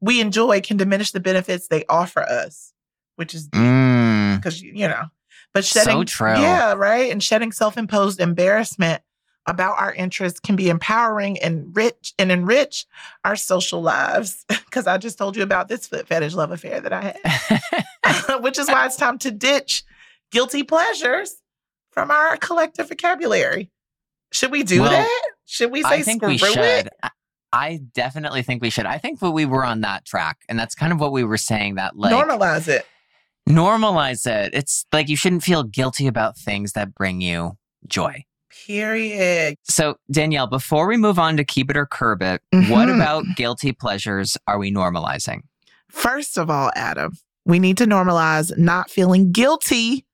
[0.00, 2.72] we enjoy can diminish the benefits they offer us,
[3.16, 5.04] which is Mm, because you know.
[5.52, 6.28] But So shedding, true.
[6.40, 9.02] yeah, right, and shedding self-imposed embarrassment
[9.46, 12.86] about our interests can be empowering and rich and enrich
[13.24, 14.44] our social lives.
[14.70, 17.18] Because I just told you about this foot fetish love affair that I
[18.04, 19.82] had, which is why it's time to ditch
[20.30, 21.34] guilty pleasures
[21.90, 23.68] from our collective vocabulary.
[24.30, 25.22] Should we do Well, that?
[25.44, 26.56] Should we say I think we should.
[26.56, 26.88] it?
[27.02, 27.10] I-
[27.52, 28.86] I definitely think we should.
[28.86, 31.36] I think that we were on that track, and that's kind of what we were
[31.36, 31.74] saying.
[31.74, 32.86] That like Normalize it.
[33.48, 34.54] normalize it.
[34.54, 37.56] It's like you shouldn't feel guilty about things that bring you
[37.88, 38.24] joy.
[38.66, 39.54] Period.
[39.64, 42.96] So Danielle, before we move on to keep it or curb it, what Mhm.
[42.96, 45.40] about guilty pleasures are we normalizing?
[45.90, 47.12] First of all, Adam,
[47.44, 50.04] we need to normalize not feeling guilty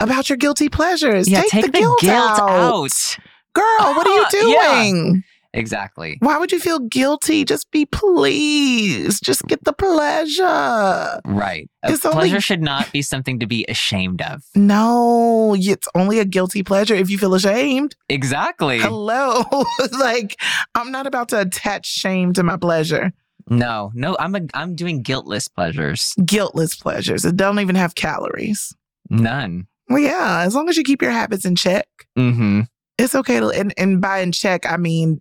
[0.00, 1.28] about your guilty pleasures.
[1.50, 3.18] take, the, guilt, out.
[3.54, 5.12] Girl, what are you Yeah.
[5.52, 6.16] Exactly.
[6.20, 7.44] Why would you feel guilty?
[7.44, 9.24] Just be pleased.
[9.24, 11.20] Just get the pleasure.
[11.24, 11.68] Right.
[11.82, 14.42] It's only- pleasure should not be something to be ashamed of.
[14.54, 17.96] No, it's only a guilty pleasure if you feel ashamed.
[18.08, 18.78] Exactly.
[18.78, 19.42] Hello.
[19.98, 20.40] like,
[20.74, 23.12] I'm not about to attach shame to my pleasure.
[23.48, 26.14] No, no, I'm a, I'm doing guiltless pleasures.
[26.24, 27.24] Guiltless pleasures.
[27.24, 28.72] It don't even have calories.
[29.08, 29.66] None.
[29.88, 31.86] Well, yeah, as long as you keep your habits in check,
[32.16, 32.60] Mm-hmm.
[32.98, 35.18] it's okay to, and, and by in check, I mean,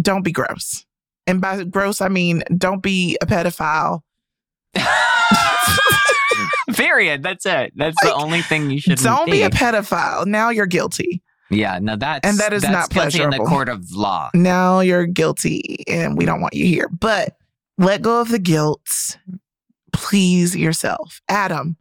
[0.00, 0.84] don't be gross.
[1.26, 4.00] And by gross, I mean, don't be a pedophile.
[6.74, 7.22] Period.
[7.22, 7.72] That's it.
[7.76, 9.32] That's the only thing you should don't be.
[9.32, 10.26] be a pedophile.
[10.26, 11.22] Now you're guilty.
[11.50, 14.30] yeah, no, that's And that is that's not guilty in the court of law.
[14.34, 16.88] Now you're guilty and we don't want you here.
[16.88, 17.36] But
[17.78, 19.18] let go of the guilt.
[19.92, 21.20] Please yourself.
[21.28, 21.76] Adam,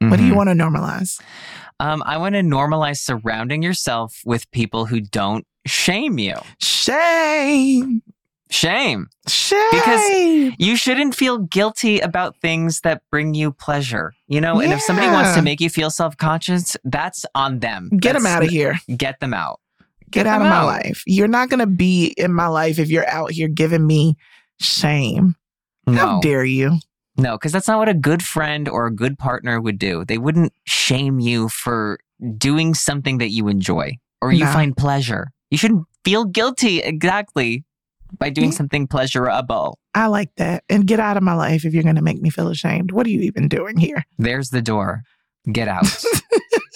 [0.00, 0.36] what do you Mhm.
[0.36, 1.20] want to normalize?
[1.80, 6.34] Um, I want to normalize surrounding yourself with people who don't shame you.
[6.60, 8.02] Shame.
[8.50, 9.08] Shame.
[9.26, 9.68] Shame.
[9.70, 14.12] Because you shouldn't feel guilty about things that bring you pleasure.
[14.26, 17.88] You know, and if somebody wants to make you feel self conscious, that's on them.
[17.96, 18.78] Get them out of here.
[18.94, 19.60] Get them out.
[20.10, 20.66] Get out them of my out.
[20.66, 21.02] life.
[21.06, 24.18] You're not going to be in my life if you're out here giving me
[24.60, 25.34] shame.
[25.86, 26.78] How dare you?
[27.22, 30.04] No, because that's not what a good friend or a good partner would do.
[30.04, 31.98] They wouldn't shame you for
[32.36, 34.52] doing something that you enjoy or you No.
[34.52, 35.28] find pleasure.
[35.50, 37.64] You shouldn't feel guilty exactly
[38.18, 39.78] by doing something pleasurable.
[39.94, 40.64] I like that.
[40.68, 42.90] And get out of my life if you're going to make me feel ashamed.
[42.92, 44.04] What are you even doing here?
[44.18, 45.02] There's the door.
[45.50, 45.86] Get out.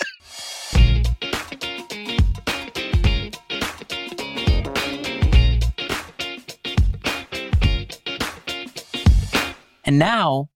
[9.85, 10.49] and now,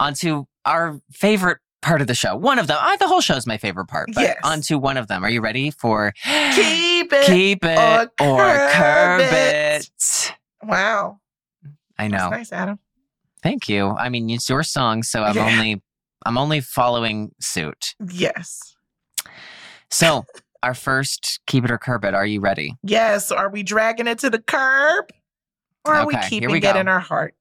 [0.00, 2.36] onto our favorite part of the show.
[2.36, 2.76] One of them.
[2.80, 4.38] Uh, the whole show is my favorite part, but Yes.
[4.42, 5.24] onto one of them.
[5.24, 7.26] Are you ready for Keep it.
[7.26, 9.88] keep it or or, curb curb it.
[9.88, 10.32] it?
[10.62, 11.20] Wow.
[11.98, 12.30] I That's know.
[12.30, 12.78] nice, Adam.
[13.42, 13.90] Thank you.
[13.90, 15.46] I mean, it's your song, so I'm Yeah.
[15.46, 15.82] only
[16.26, 17.94] I'm only following suit.
[18.10, 18.74] Yes.
[19.90, 20.26] So,
[20.64, 22.12] our first keep it or curb it.
[22.12, 22.74] Are you ready?
[22.82, 23.30] Yes.
[23.30, 25.06] Are we dragging it to the curb?
[25.84, 27.37] Or are we Okay, keeping we it in our hearts?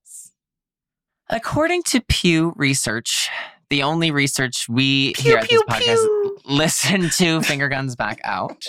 [1.29, 3.29] According to Pew Research,
[3.69, 6.37] the only research we Pew, here at pew, this podcast pew.
[6.45, 8.65] listen to, finger guns back out.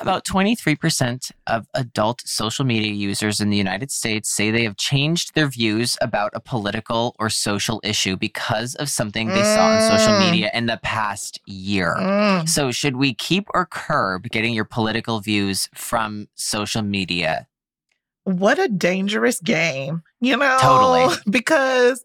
[0.00, 5.34] About 23% of adult social media users in the United States say they have changed
[5.34, 10.12] their views about a political or social issue because of something they saw on social
[10.14, 10.30] Mm.
[10.30, 11.96] media in the past year.
[11.98, 12.48] Mm.
[12.48, 17.46] So, should we keep or curb getting your political views from social media?
[18.38, 20.58] What a dangerous game, you know?
[20.60, 21.14] Totally.
[21.30, 22.04] Because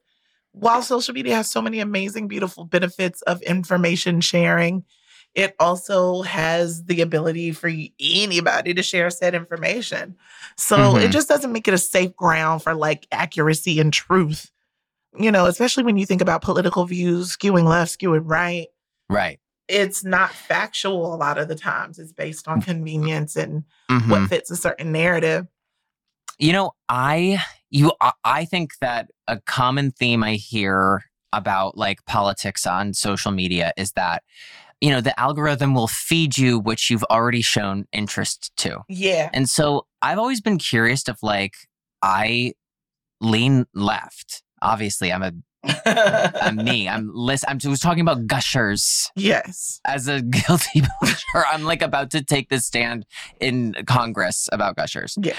[0.52, 4.84] while social media has so many amazing, beautiful benefits of information sharing,
[5.34, 10.16] it also has the ability for anybody to share said information.
[10.56, 11.04] So Mhm.
[11.04, 14.50] it just doesn't make it a safe ground for like accuracy and truth.
[15.18, 18.68] You know, especially when you think about political views skewing left, skewing right.
[19.10, 19.40] Right.
[19.68, 22.00] It's not factual a lot of the times.
[22.00, 24.10] It's based on convenience and Mhm.
[24.10, 25.48] what fits a certain narrative.
[26.38, 27.92] You know, I you
[28.24, 33.92] I- think that a common theme I hear about like politics on social media is
[33.94, 34.24] that
[34.82, 38.82] you know the algorithm will feed you what you've already shown interest to.
[38.88, 39.30] Yeah.
[39.34, 41.54] And so I've always been curious if like
[42.02, 42.54] I
[43.22, 44.44] lean left.
[44.62, 45.32] Obviously, I'm a
[45.86, 46.88] I'm me.
[46.88, 49.80] I'm list I'm I was talking about gushers yes.
[49.86, 51.46] as a guilty pleasure.
[51.50, 53.06] I'm like about to take this stand
[53.40, 55.18] in Congress about gushers.
[55.22, 55.36] Yeah.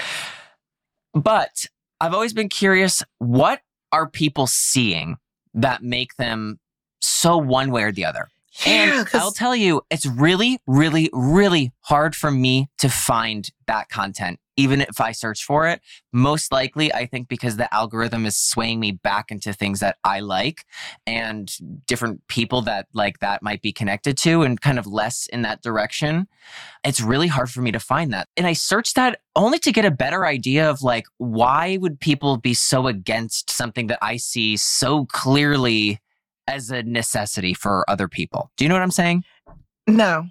[1.13, 1.65] But
[1.99, 5.17] I've always been curious what are people seeing
[5.53, 6.59] that make them
[7.01, 8.29] so one way or the other?
[8.65, 14.39] And I'll tell you, it's really, really, really hard for me to find that content,
[14.57, 15.81] even if I search for it.
[16.11, 20.19] Most likely, I think because the algorithm is swaying me back into things that I
[20.19, 20.65] like
[21.05, 21.51] and
[21.85, 25.61] different people that like that might be connected to and kind of less in that
[25.61, 26.27] direction.
[26.83, 28.27] It's really hard for me to find that.
[28.35, 32.37] And I searched that only to get a better idea of like, why would people
[32.37, 35.99] be so against something that I see so clearly
[36.47, 38.51] as a necessity for other people?
[38.57, 39.23] Do you know what I'm saying?
[39.87, 40.27] no.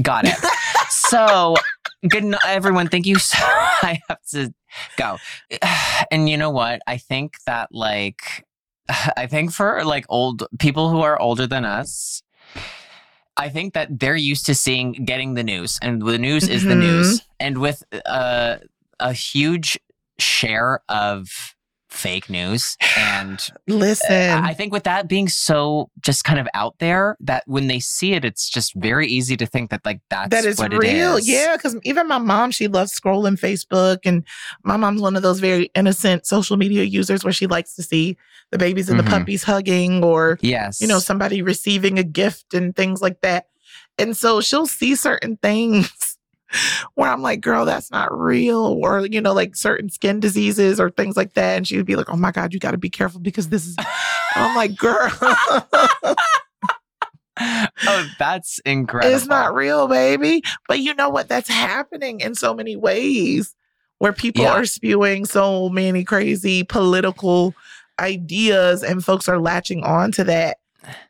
[0.00, 0.36] Got it.
[0.90, 1.54] so,
[2.08, 2.88] good night, everyone.
[2.88, 3.18] Thank you.
[3.18, 4.54] So, I have to
[4.96, 5.18] go.
[6.10, 6.80] And you know what?
[6.86, 8.44] I think that, like,
[9.16, 12.22] I think for like old people who are older than us,
[13.36, 16.76] I think that they're used to seeing, getting the news, and the news is the
[16.76, 17.22] news.
[17.40, 18.56] And with uh,
[19.00, 19.78] a huge
[20.18, 21.53] share of
[21.94, 24.44] fake news and Listen.
[24.44, 28.12] I think with that being so just kind of out there, that when they see
[28.14, 31.16] it, it's just very easy to think that like that's that is what real.
[31.16, 31.28] it is.
[31.28, 34.24] Yeah, because even my mom, she loves scrolling Facebook, and
[34.64, 38.16] my mom's one of those very innocent social media users where she likes to see
[38.50, 39.04] the babies and Mhm.
[39.04, 40.80] the puppies hugging, or Yes.
[40.80, 43.46] you know somebody receiving a gift and things like that.
[43.96, 45.88] And so she'll see certain things
[46.94, 50.90] where I'm like, girl, that's not real, or you know, like certain skin diseases or
[50.90, 53.20] things like that, and she'd be like, oh my god, you got to be careful
[53.20, 53.76] because this is.
[54.34, 55.10] I'm like, girl.
[57.40, 59.14] oh, that's incredible.
[59.14, 60.42] It's not real, baby.
[60.68, 61.28] But you know what?
[61.28, 63.54] That's happening in so many ways
[63.98, 64.52] where people Yeah.
[64.52, 67.54] are spewing so many crazy political
[68.00, 70.58] ideas and folks are latching on to that.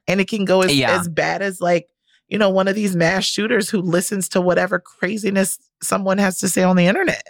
[0.07, 0.99] And it can go as, Yeah.
[0.99, 1.89] as bad as like,
[2.35, 6.49] you know, one of these mass shooters who listens to whatever craziness someone has to
[6.49, 7.29] say on the internet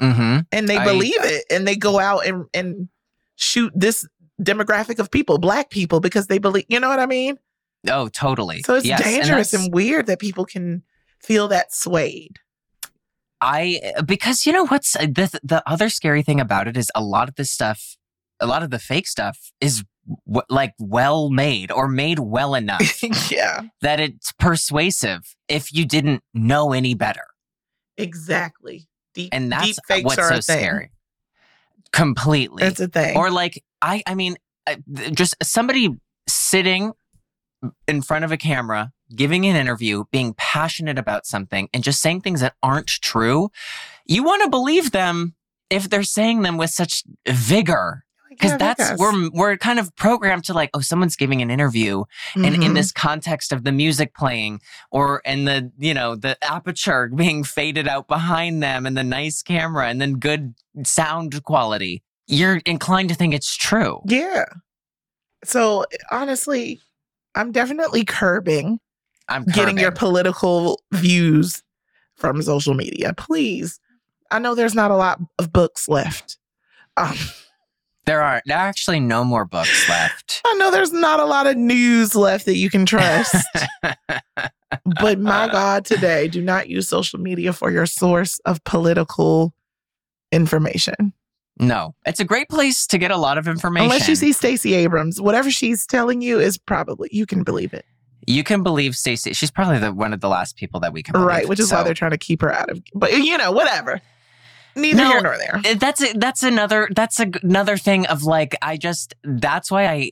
[0.00, 2.88] hmm and they I- believe it and they go out and, and
[3.36, 4.06] shoot this
[4.42, 7.38] demographic of people, black people, because they believe, you know what I mean?
[7.88, 8.62] Oh, totally.
[8.62, 10.82] So it's Yes, dangerous that's- and weird that people can
[11.22, 12.38] feel that swayed.
[13.40, 17.02] I because you know what's uh, the the other scary thing about it is a
[17.02, 17.96] lot of this stuff,
[18.40, 19.84] a lot of the fake stuff is
[20.26, 26.22] w- like well made or made well enough yeah, that it's persuasive if you didn't
[26.34, 27.26] know any better.
[27.96, 28.86] exactly.
[29.12, 30.58] Deep, and that's deep fakes what's are so a thing.
[30.58, 30.90] scary.
[31.92, 32.62] Completely.
[32.62, 33.16] It's a thing.
[33.16, 34.36] or like I, I mean,
[35.12, 35.88] just somebody
[36.28, 36.92] sitting
[37.88, 42.20] in front of a camera, giving an interview, being passionate about something, and just saying
[42.20, 43.50] things that aren't true.
[44.06, 45.34] You want to believe them
[45.68, 48.04] if they're saying them with such vigor.
[48.30, 52.04] Because Yeah, that's we're we're kind of programmed to like, oh, someone's giving an interview,
[52.36, 52.74] and in Mhm.
[52.74, 54.60] this context of the music playing
[54.90, 59.42] or and the you know the aperture being faded out behind them and the nice
[59.42, 60.54] camera and then good
[60.84, 64.44] sound quality you're inclined to think it's true yeah.
[65.44, 66.80] So honestly,
[67.34, 68.78] I'm definitely curbing
[69.28, 71.62] i'm getting your political views
[72.16, 73.12] from social media.
[73.16, 73.80] Please,
[74.30, 76.38] I know there's not a lot of books left.
[76.96, 77.16] Um,
[78.10, 81.46] there are there are actually no more books left I know there's not a lot
[81.46, 83.46] of news left that you can trust.
[85.00, 89.54] but my God, today, do not use social media for your source of political
[90.32, 91.12] information.
[91.60, 94.74] no it's a great place to get a lot of information Unless you see Stacey
[94.74, 97.84] Abrams, whatever she's telling you is probably you can believe it,
[98.26, 99.32] you can believe Stacey.
[99.34, 101.48] She's probably the one of the last people that we can believe, right?
[101.48, 102.82] Which is why they're trying to keep her out of.
[102.92, 104.00] But you know, whatever.
[104.82, 105.56] Neither No, here nor there.
[105.64, 109.86] Uh, that's a, that's another that's a, another thing of like I just that's why
[109.86, 110.10] I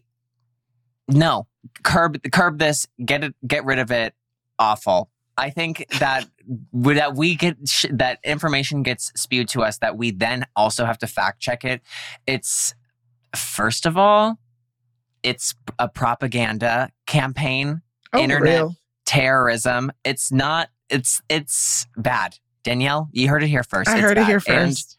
[1.08, 1.46] no
[1.82, 4.14] curb curb this get it get rid of it
[4.58, 5.10] awful.
[5.36, 6.26] I think that
[6.72, 10.84] we- that we get sh- that information gets spewed to us that we then also
[10.84, 11.80] have to fact check it.
[12.26, 12.74] It's
[13.36, 14.38] first of all,
[15.22, 18.42] it's a propaganda campaign, Oh, internet.
[18.54, 18.74] real.
[19.06, 19.92] terrorism.
[20.04, 20.70] It's not.
[20.88, 22.38] It's it's bad.
[22.68, 23.88] Danielle, you heard it here first.
[23.88, 24.26] I It's heard it bad.
[24.26, 24.98] here And first.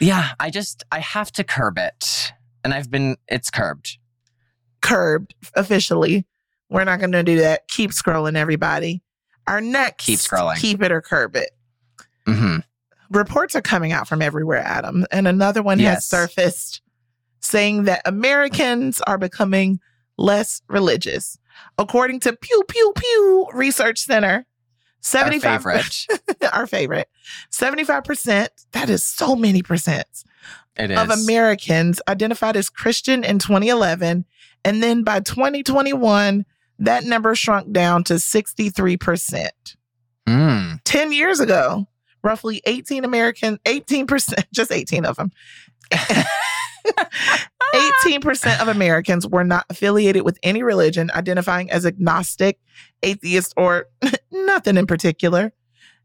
[0.00, 2.32] yeah, I just I have to curb it.
[2.64, 3.96] And I've been it's curbed.
[4.82, 6.26] Curbed officially.
[6.68, 7.66] We're not going to do that.
[7.68, 9.02] Keep scrolling, everybody.
[9.46, 10.56] Our next Keep scrolling.
[10.56, 11.50] Keep it or curb it.
[12.26, 12.58] Mm-hmm.
[13.10, 15.04] reports are coming out from everywhere, Adam.
[15.10, 16.80] And another one has surfaced
[17.40, 19.80] saying that Americans are becoming
[20.18, 21.36] less religious.
[21.78, 24.46] According to Pew Pew Pew Research Center,
[25.02, 26.06] Our 75 favorite.
[26.52, 27.08] our favorite.
[27.50, 30.06] 75%, that is so many percent
[30.76, 30.98] It is.
[30.98, 34.24] of Americans identified as Christian in 2011.
[34.64, 36.44] And then by 2021,
[36.78, 39.48] that number shrunk down to 63%.
[40.28, 40.80] Mm.
[40.84, 41.86] 10 years ago,
[42.22, 45.32] roughly 18 American, 18%, just 18 of them,
[47.74, 52.58] 18% of Americans were not affiliated with any religion, identifying as agnostic,
[53.02, 53.86] atheist, or
[54.30, 55.52] nothing in particular.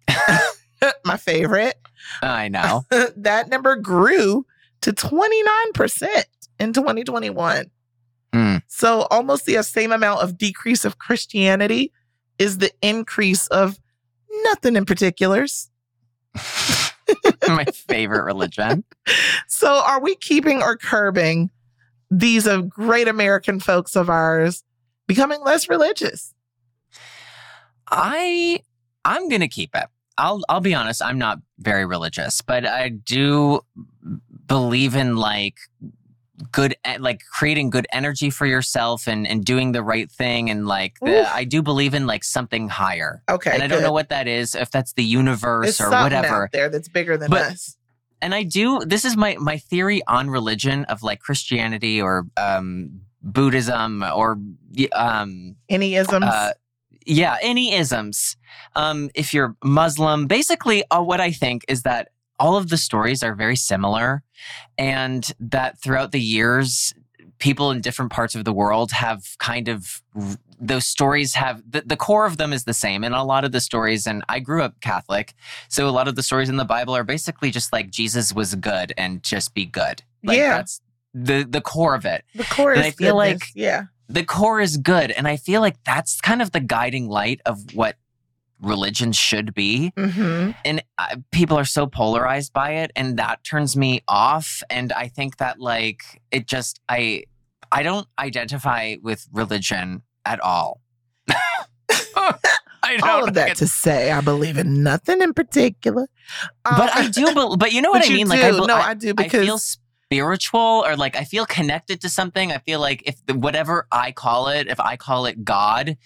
[1.05, 1.75] My favorite.
[2.21, 2.85] I know.
[3.17, 4.45] that number grew
[4.81, 6.23] to 29%
[6.59, 7.71] in 2021.
[8.33, 8.61] Mm.
[8.67, 11.91] So almost the same amount of decrease of Christianity
[12.37, 13.79] is the increase of
[14.43, 15.69] nothing in particulars.
[17.47, 18.83] My favorite religion.
[19.47, 21.49] So are we keeping or curbing
[22.09, 24.63] these uh, great American folks of ours
[25.07, 26.33] becoming less religious?
[27.89, 28.61] I
[29.05, 29.85] I'm gonna keep it.
[30.17, 31.01] I'll I'll be honest.
[31.03, 33.61] I'm not very religious, but I do
[34.47, 35.55] believe in like
[36.51, 40.93] good like creating good energy for yourself and and doing the right thing and like
[41.01, 43.23] the, I do believe in like something higher.
[43.29, 43.51] Okay.
[43.53, 44.55] and I don't know what that is.
[44.55, 46.43] If that's the universe It's or whatever.
[46.45, 47.77] out there that's bigger than But- us.
[48.21, 48.79] and I do.
[48.85, 54.39] This is my my theory on religion of like Christianity or um Buddhism or
[54.93, 56.23] um Any isms?
[56.25, 56.53] uh,
[57.05, 58.35] yeah, any isms.
[58.75, 62.09] Um, if you're Muslim, basically, uh, what I think is that
[62.39, 64.23] all of the stories are very similar,
[64.77, 66.93] and that throughout the years,
[67.39, 70.01] people in different parts of the world have kind of
[70.59, 73.51] those stories have the, the core of them is the same and a lot of
[73.51, 75.35] the stories and i grew up catholic
[75.69, 78.55] so a lot of the stories in the bible are basically just like jesus was
[78.55, 80.57] good and just be good like Yeah.
[80.57, 80.81] that's
[81.13, 83.41] the the core of it the core and is I feel goodness.
[83.41, 83.83] like- yeah.
[84.09, 87.59] the core is good and i feel like that's kind of the guiding light of
[87.75, 87.97] what
[88.61, 89.91] religion should be.
[89.97, 94.63] Hmm and uh, people are so polarized by it and that turns me off.
[94.69, 96.01] And i think that like
[96.31, 97.23] it just i
[97.71, 100.81] i don't identify with religion at all.
[102.83, 106.07] I All don't of that to say, I believe in nothing in particular.
[106.63, 108.27] but Um, i do bel but you know what i mean?
[108.27, 108.29] Do.
[108.31, 109.57] like I, no, I, I, do I because feel
[110.11, 112.51] spiritual or like I feel connected to something.
[112.53, 115.97] I feel like if the, whatever I call it, if I call it God,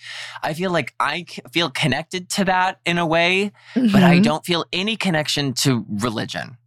[0.41, 4.23] I feel like I c- feel connected to that in a way, but I Mhm.
[4.23, 6.57] don't feel any connection to religion.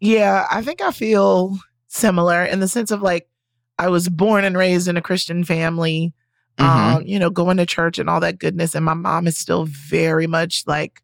[0.00, 1.58] Yeah, I think I feel
[1.88, 3.28] similar in the sense of like
[3.78, 6.14] I was born and raised in a Christian family,
[6.56, 6.64] Mhm.
[6.64, 8.74] um, you know, going to church and all that goodness.
[8.76, 11.02] And my mom is still very much like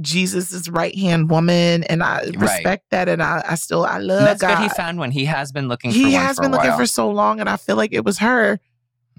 [0.00, 1.84] Jesus' right hand woman.
[1.84, 2.36] And I Right.
[2.36, 3.08] respect that.
[3.08, 4.56] And I, I still, I love That's God.
[4.58, 4.62] good.
[4.62, 5.10] He found one.
[5.10, 5.90] He has been looking.
[5.90, 7.40] He has been looking for so long.
[7.40, 8.58] And I feel like it was her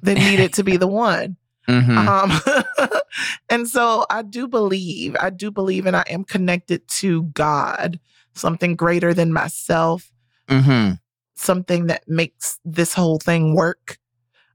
[0.04, 1.38] that needed to be the one.
[1.70, 2.08] Mhm.
[2.08, 2.92] Um,
[3.50, 8.00] and so I do believe, I do believe, and I am connected to God,
[8.34, 10.12] something greater than myself,
[10.50, 11.00] Mhm.
[11.36, 13.98] something that makes this whole thing work.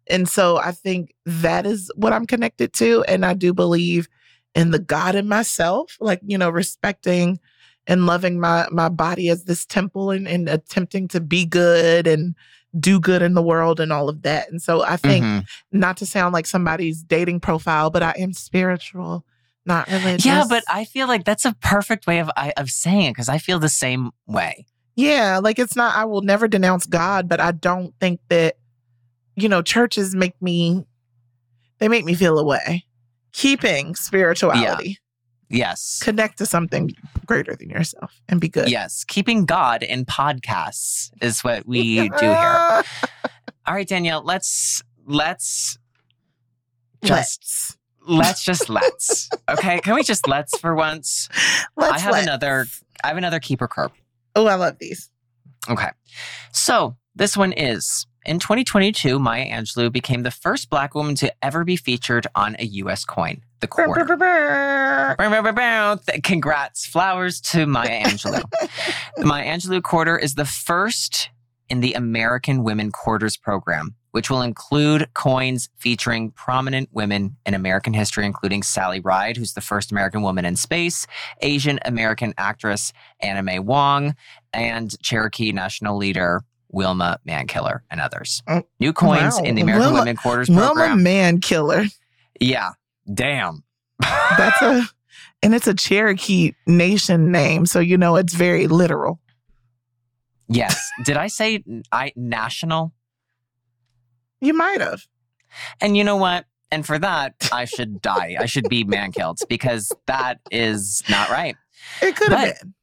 [0.08, 3.02] And so I think that is what I'm connected to.
[3.08, 4.08] And I do believe
[4.56, 7.38] in the God in myself, like, you know, respecting
[7.86, 12.34] and loving my my body as this temple and, and attempting to be good and
[12.80, 14.50] do good in the world and all of that.
[14.50, 15.44] And so I think Mhm.
[15.72, 19.24] not to sound like somebody's dating profile, but I am spiritual,
[19.64, 20.24] not religious.
[20.26, 23.28] Yeah, but I feel like that's a perfect way of I- of saying it because
[23.28, 24.66] I feel the same way.
[24.98, 28.56] yeah, like it's not, I will never denounce God, but I don't think that,
[29.36, 30.86] you know, churches make me,
[31.78, 32.85] they make me feel away.
[33.36, 34.98] Keeping spirituality,
[35.50, 36.00] Yes.
[36.02, 36.90] connect to something
[37.26, 38.70] greater than yourself and be good.
[38.70, 42.82] Yes, keeping God in podcasts is what we do here.
[43.66, 45.76] All right, Danielle, let's let's
[47.04, 47.78] just Let's.
[48.06, 49.28] let's just let's.
[49.50, 51.28] Okay, can we just let's for once?
[51.76, 52.26] Let's I have let's.
[52.26, 52.66] another
[53.04, 53.92] I have another keeper curb.
[54.34, 55.10] Oh, I love these.
[55.68, 55.88] Okay.
[56.52, 61.64] So, this one is in 2022, Maya Angelou became the first black woman to ever
[61.64, 64.04] be featured on a US coin, the quarter.
[66.24, 66.84] Congrats.
[66.86, 68.42] Flowers to Maya Angelou.
[69.16, 71.30] the Maya Angelou quarter is the first
[71.68, 77.92] in the American Women Quarters program, which will include coins featuring prominent women in American
[77.92, 81.06] history, including Sally Ride, who's the first American woman in space,
[81.42, 84.14] Asian American actress Anna May Wong,
[84.52, 86.42] and Cherokee National Leader
[86.76, 88.42] Wilma Mankiller, and others.
[88.46, 89.44] Oh, New coins wow.
[89.44, 91.02] in the American Wilma- Women Quarters Wilma program.
[91.02, 91.86] Man Killer.
[92.38, 92.72] yeah.
[93.12, 93.64] Damn.
[94.00, 94.84] That's a,
[95.42, 97.64] and it's a Cherokee Nation name.
[97.64, 99.20] So, you know, it's very literal.
[100.48, 100.90] Yes.
[101.04, 102.92] Did I say I national?
[104.40, 105.06] You might have.
[105.80, 106.44] And you know what?
[106.70, 108.36] And for that, I should die.
[108.38, 111.56] I should be man killed because that is not right.
[112.02, 112.74] It could have been.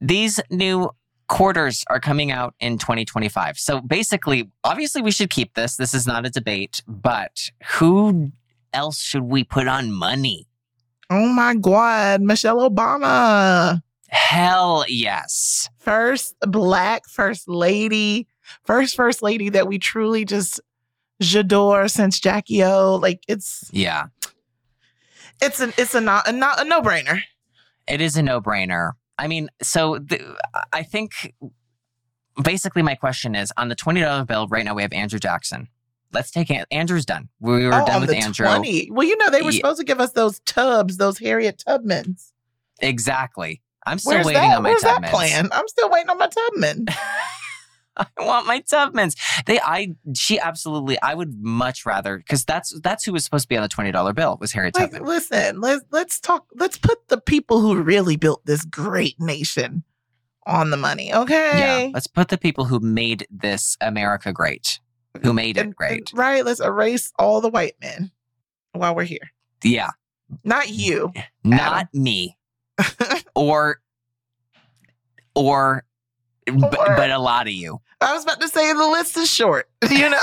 [0.00, 0.90] These new
[1.28, 3.58] quarters are coming out in 2025.
[3.58, 5.76] So basically, obviously, we should keep this.
[5.76, 8.32] This is not a debate, but who
[8.72, 10.46] else should we put on money?
[11.10, 13.82] Oh my God, Michelle Obama.
[14.08, 15.68] Hell yes.
[15.78, 18.26] First black first lady.
[18.64, 20.60] first first lady that we truly just
[21.22, 22.96] j'adore since Jackie O.
[22.96, 24.06] Like it's Yeah.
[25.42, 27.20] it's an it's a not a not a no brainer.
[27.86, 28.92] It is a no brainer.
[29.18, 30.36] I mean, so the,
[30.72, 31.34] I think
[32.42, 35.68] basically my question is on the $20 bill, right now we have Andrew Jackson.
[36.12, 37.28] Let's take An- Andrew's done.
[37.40, 38.46] We were Oh, done on with the Andrew.
[38.46, 38.90] 20.
[38.92, 39.56] Well, you know they were Yeah.
[39.58, 42.32] supposed to give us those tubs, those Harriet Tubmans.
[42.80, 43.60] Exactly.
[43.84, 44.56] I'm still Where's waiting that?
[44.58, 45.48] on my Where's that plan?
[45.52, 46.86] I'm still waiting on my Tubman.
[48.18, 49.16] I want my Tubmans.
[49.46, 51.00] They, I, she absolutely.
[51.02, 53.90] I would much rather because that's that's who was supposed to be on the twenty
[53.90, 55.08] dollar bill was Harriet Like, Tubman.
[55.08, 56.46] listen, let's let's talk.
[56.54, 59.82] Let's put the people who really built this great nation
[60.46, 61.12] on the money.
[61.14, 61.84] Okay.
[61.84, 64.80] Yeah, let's put the people who made this America great,
[65.22, 66.10] who made it And- great.
[66.10, 66.44] and- right.
[66.44, 68.12] Let's erase all the white men
[68.72, 69.32] while we're here.
[69.64, 69.90] Yeah,
[70.44, 71.12] Not you.
[71.44, 72.38] not me
[73.34, 73.80] or
[75.34, 75.84] or.
[76.50, 77.80] B- Or- but a lot of you.
[78.00, 79.68] I was about to say the list is short.
[79.90, 80.22] You know.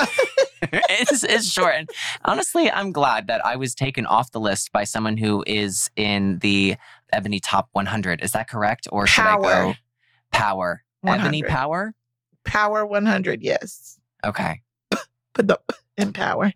[0.62, 1.76] it's, it's short.
[1.76, 1.90] And
[2.24, 6.40] honestly, I'm glad that I was taken off the list by someone who is in
[6.40, 6.76] the
[7.12, 8.22] Ebony Top 100.
[8.24, 8.88] Is that correct?
[8.92, 9.74] Or should I go
[10.32, 10.84] Power?
[11.06, 11.94] Ebony Power?
[12.46, 13.42] Power 100.
[13.42, 14.00] Yes.
[14.24, 14.62] Okay.
[15.34, 15.60] Put the
[15.98, 16.54] in power.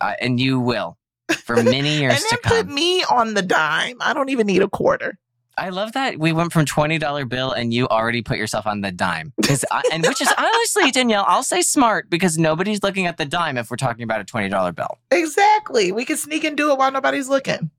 [0.00, 0.98] Uh, and you will
[1.44, 2.66] for many years and to come.
[2.66, 3.96] put me on the dime.
[4.00, 5.18] I don't even need a quarter.
[5.58, 8.80] I love that we went from twenty dollar bill and you already put yourself on
[8.80, 9.32] the dime.
[9.70, 13.58] I, and which is honestly, Danielle, I'll say smart because nobody's looking at the dime
[13.58, 14.98] if we're talking about a twenty dollar bill.
[15.10, 15.92] Exactly.
[15.92, 17.70] We can sneak and do it while nobody's looking.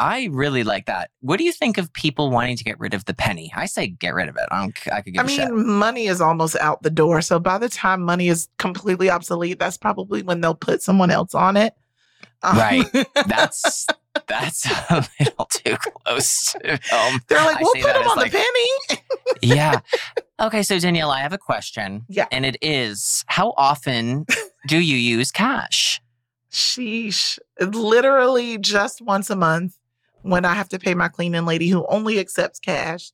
[0.00, 1.10] I really like that.
[1.22, 3.52] What do you think of people wanting to get rid of the penny?
[3.56, 4.44] I say get rid of it.
[4.50, 4.78] I don't.
[4.92, 5.50] I could give I a shit.
[5.50, 7.20] mean, money is almost out the door.
[7.20, 11.34] So by the time money is completely obsolete, that's probably when they'll put someone else
[11.34, 11.74] on it.
[12.44, 12.86] Um, Right.
[13.26, 13.86] That's
[14.26, 17.20] that's a little too close to home.
[17.28, 19.02] They're like, we'll put them on like- the penny.
[19.42, 19.80] Yeah.
[20.40, 22.04] Okay, so Danielle, I have a question.
[22.08, 22.26] Yeah.
[22.32, 24.26] And it is how often
[24.66, 26.00] do you use cash?
[26.50, 27.38] Sheesh.
[27.60, 29.76] Literally just once a month
[30.22, 33.12] when I have to pay my cleaning lady who only accepts cash.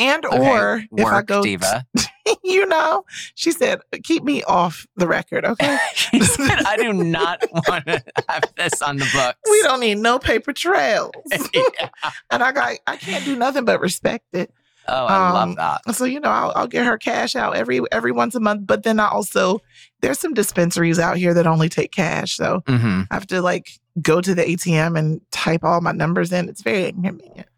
[0.00, 1.86] And Okay, or if I go, diva.
[2.44, 5.78] you know, she said, keep me off the record, okay?
[5.94, 9.38] she said, I do not want to have this on the books.
[9.50, 11.14] we don't need no paper trails.
[11.54, 12.10] Yeah.
[12.30, 14.52] and I got I can't do nothing but respect it.
[14.88, 15.94] Oh, I Um, love that.
[15.94, 18.66] So you know, I'll, I'll get her cash out every every once a month.
[18.66, 19.60] But then I also
[20.00, 23.68] there's some dispensaries out here that only take cash, so hmm I have to like
[24.00, 26.48] go to the ATM and type all my numbers in.
[26.48, 27.48] It's very inconvenient.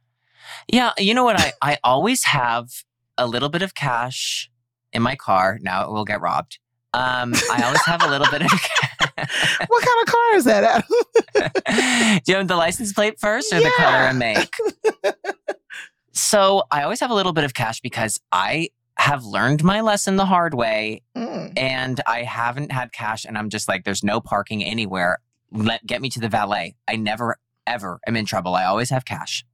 [0.69, 1.39] Yeah, you know what?
[1.41, 2.69] I, I always have
[3.19, 4.51] a little bit of cash
[4.93, 5.59] in my car.
[5.63, 6.59] Now it will get robbed.
[6.95, 8.51] Um, I always have a little bit of
[9.69, 10.85] what kind of car is that?
[12.25, 14.11] Do you have the license plate first or the color Yeah.
[14.11, 14.51] and make?
[16.13, 20.17] so I always have a little bit of cash because I have learned my lesson
[20.17, 21.53] the hard way Mm.
[21.59, 25.19] and I haven't had cash and I'm just like, there's no parking anywhere.
[25.51, 26.77] Let get me to the valet.
[26.87, 27.37] I never
[27.67, 28.55] ever am in trouble.
[28.55, 29.45] I always have cash.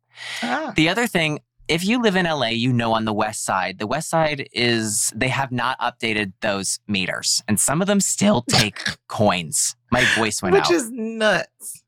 [0.43, 0.73] Ah.
[0.77, 3.87] The other thing, if you live in LA, you know on the west side, the
[3.87, 8.79] west side is they have not updated those meters, and some of them still take
[9.09, 9.77] coins.
[9.93, 10.71] My voice went Which out.
[10.71, 11.83] Which is nuts.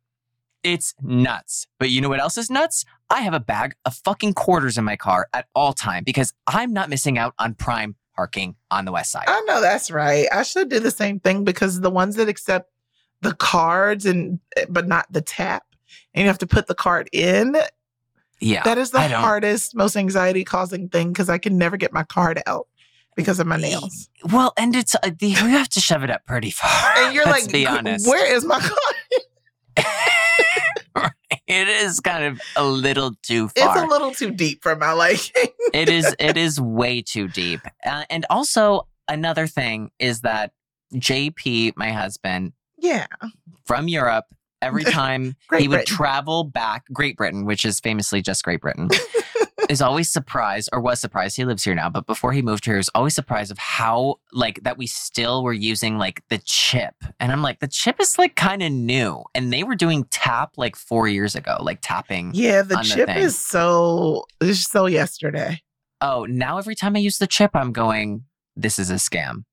[0.62, 1.66] it's nuts.
[1.78, 2.84] But you know what else is nuts?
[3.08, 6.72] I have a bag of fucking quarters in my car at all time because I'm
[6.72, 9.24] not missing out on prime parking on the west side.
[9.26, 10.28] I know that's right.
[10.30, 12.70] I should do the same thing because the ones that accept
[13.22, 15.64] the cards and but not the tap,
[16.14, 17.56] and you have to put the card in.
[18.40, 18.62] Yeah.
[18.64, 22.42] That is the hardest, most anxiety causing thing because I can never get my card
[22.46, 22.66] out
[23.16, 24.08] because of my nails.
[24.32, 26.92] well, and it's uh, you have to shove it up pretty far.
[26.96, 28.06] And you're like, be honest.
[28.06, 28.72] where is my card?
[31.46, 33.76] it is kind of a little too far.
[33.76, 35.48] It's a little too deep for my liking.
[35.72, 40.52] it is it is way too deep uh, and also another thing is that
[40.94, 43.06] jp my husband yeah.
[43.64, 44.26] from europe
[44.62, 45.86] every time he would Britain.
[45.96, 48.88] travel back great britain which is famously just great britain
[49.68, 52.74] is always surprised or was surprised he lives here now but before he moved here
[52.74, 56.94] he was always surprised of how like that we still were using like the chip
[57.20, 60.52] and i'm like the chip is like kind of new and they were doing tap
[60.56, 63.18] like four years ago like tapping Yeah, the the chip thing.
[63.18, 65.60] is so it's so yesterday.
[66.00, 68.24] oh, now every time I use the chip, I'm going,
[68.56, 69.44] this is a scam.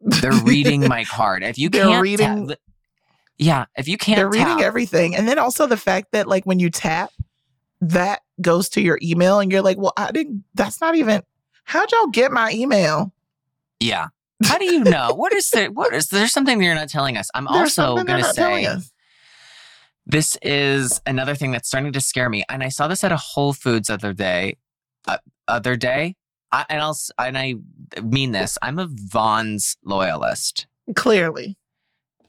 [0.00, 1.42] They're reading my card.
[1.44, 2.58] If you They're can't, reading- tap-
[3.38, 5.16] yeah, if you can't, They're reading tap- everything.
[5.16, 7.10] And then also the fact that like when you tap,
[7.80, 11.22] that goes to your email and you're like, well, I didn't that's not even
[11.64, 13.12] how'd y'all get my email?
[13.80, 14.08] Yeah.
[14.44, 15.14] How do you know?
[15.14, 15.70] what is there?
[15.70, 17.28] What is there's something you're not telling us?
[17.34, 18.76] I'm There's also going to say
[20.06, 22.44] this is another thing that's starting to scare me.
[22.48, 24.58] And I saw this at a Whole Foods other day.
[25.06, 25.18] Uh,
[25.48, 26.16] other day,
[26.52, 27.54] I, and I'll s- and I
[28.02, 28.56] mean this.
[28.62, 31.56] I'm a Vons loyalist, Clearly,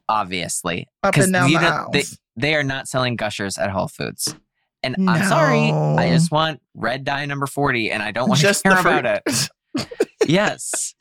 [0.09, 0.87] obviously.
[1.03, 2.03] up 'Cause and down you the know, they,
[2.35, 4.35] they are not selling gushers at Whole Foods.
[4.83, 8.45] And I'm sorry, I just want red dye number 40 and I don't want to
[8.47, 9.87] Just care about it.
[10.27, 10.93] yes.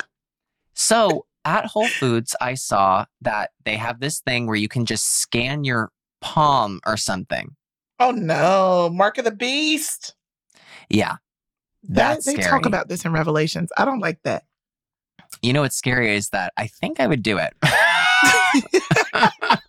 [0.73, 5.19] So at Whole Foods, I saw that they have this thing where you can just
[5.21, 5.91] scan your
[6.23, 7.57] palm or something.
[8.01, 10.15] Oh no, Mark of the Beast.
[10.89, 11.17] Yeah.
[11.83, 12.49] That- they scary.
[12.49, 13.71] talk about this in Revelations.
[13.77, 14.45] I don't like that.
[15.43, 17.53] you know what's scary is that I think I would do it.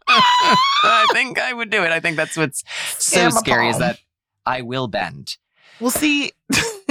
[0.08, 1.92] I think I would do it.
[1.92, 2.64] I think that's what's
[2.98, 4.00] so scary is that
[4.46, 5.38] I will bend.
[5.80, 6.32] We'll see,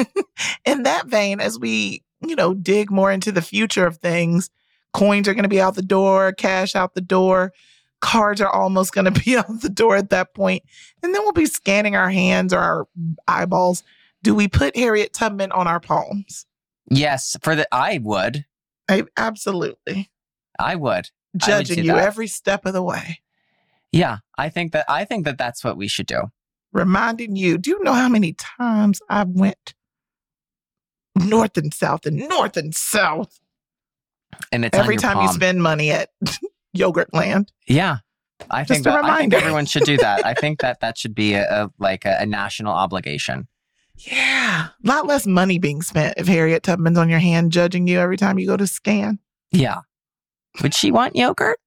[0.65, 4.51] in that vein, as we, you know, dig more into the future of things,
[4.93, 7.53] coins are going to be out the door, cash out the door,
[8.01, 10.63] cards are almost going to be out the door at that point,
[11.03, 12.87] and then we'll be scanning our hands or our
[13.27, 13.83] eyeballs.
[14.23, 16.47] Do we put Harriet Tubman on our palms?
[16.91, 18.45] Yes, for the I would.
[18.89, 20.11] I, absolutely.
[20.59, 21.11] I would.
[21.37, 21.99] Judging you that.
[22.07, 23.21] every step of the way,
[23.93, 26.31] Yeah, I think that I think that that's what we should do.
[26.73, 27.59] reminding you.
[27.59, 29.75] Do you know how many times I went
[31.17, 33.39] north and south and north and south
[34.51, 36.11] And it's every time you spend money at
[36.77, 37.49] Yogurtland?
[37.67, 37.99] Yeah.
[38.51, 40.27] I think that, I think everyone should do that.
[40.27, 43.47] I think that that should be a, a like a, a national obligation.
[43.97, 44.69] Yeah.
[44.85, 48.17] A lot less money being spent if Harriet Tubman's on your hand judging you every
[48.17, 49.21] time you go to scan.
[49.53, 49.81] Yeah.
[50.63, 51.59] Would she want yogurt?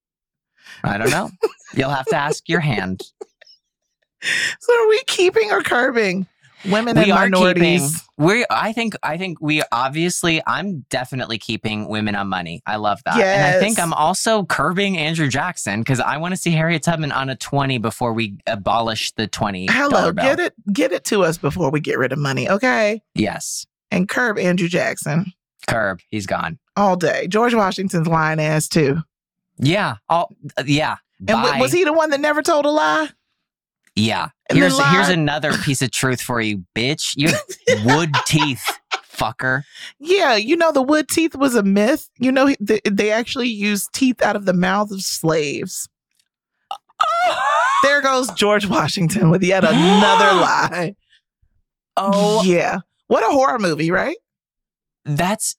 [0.84, 1.30] I don't know.
[1.76, 3.02] You'll have to ask your hand.
[4.60, 6.26] So are we keeping or curbing
[6.66, 7.88] women we are keeping.
[8.18, 12.62] We I think I think we obviously I'm definitely keeping women on money.
[12.66, 13.18] I love that.
[13.18, 13.38] Yes.
[13.38, 17.12] And I think I'm also curbing Andrew Jackson because I want to see Harriet Tubman
[17.12, 20.26] on a 20 before we abolish the 20 Hello, bill.
[20.26, 23.02] get it get it to us before we get rid of money, okay?
[23.14, 23.66] Yes.
[23.92, 25.32] And curb Andrew Jackson
[25.68, 26.00] Curb.
[26.10, 26.60] He's gone.
[26.78, 27.28] All day.
[27.28, 28.98] George Washington's lying ass too.
[29.58, 29.96] Yeah.
[30.08, 30.26] Uh,
[30.66, 30.98] yeah.
[31.20, 33.10] And w- was he the one that never told a lie?
[33.96, 34.30] Yeah.
[34.50, 37.16] And Here's here's another piece of truth for you, bitch.
[37.18, 37.30] You
[37.96, 38.64] wood teeth,
[39.12, 39.64] fucker.
[40.00, 42.08] Yeah, you know the wood teeth was a myth.
[42.20, 45.90] You know they, they actually used teeth out of the mouths of slaves.
[47.84, 50.96] There goes George Washington with yet another lie.
[51.98, 52.80] Oh, yeah.
[53.08, 54.18] What a horror movie, right?
[55.06, 55.56] that's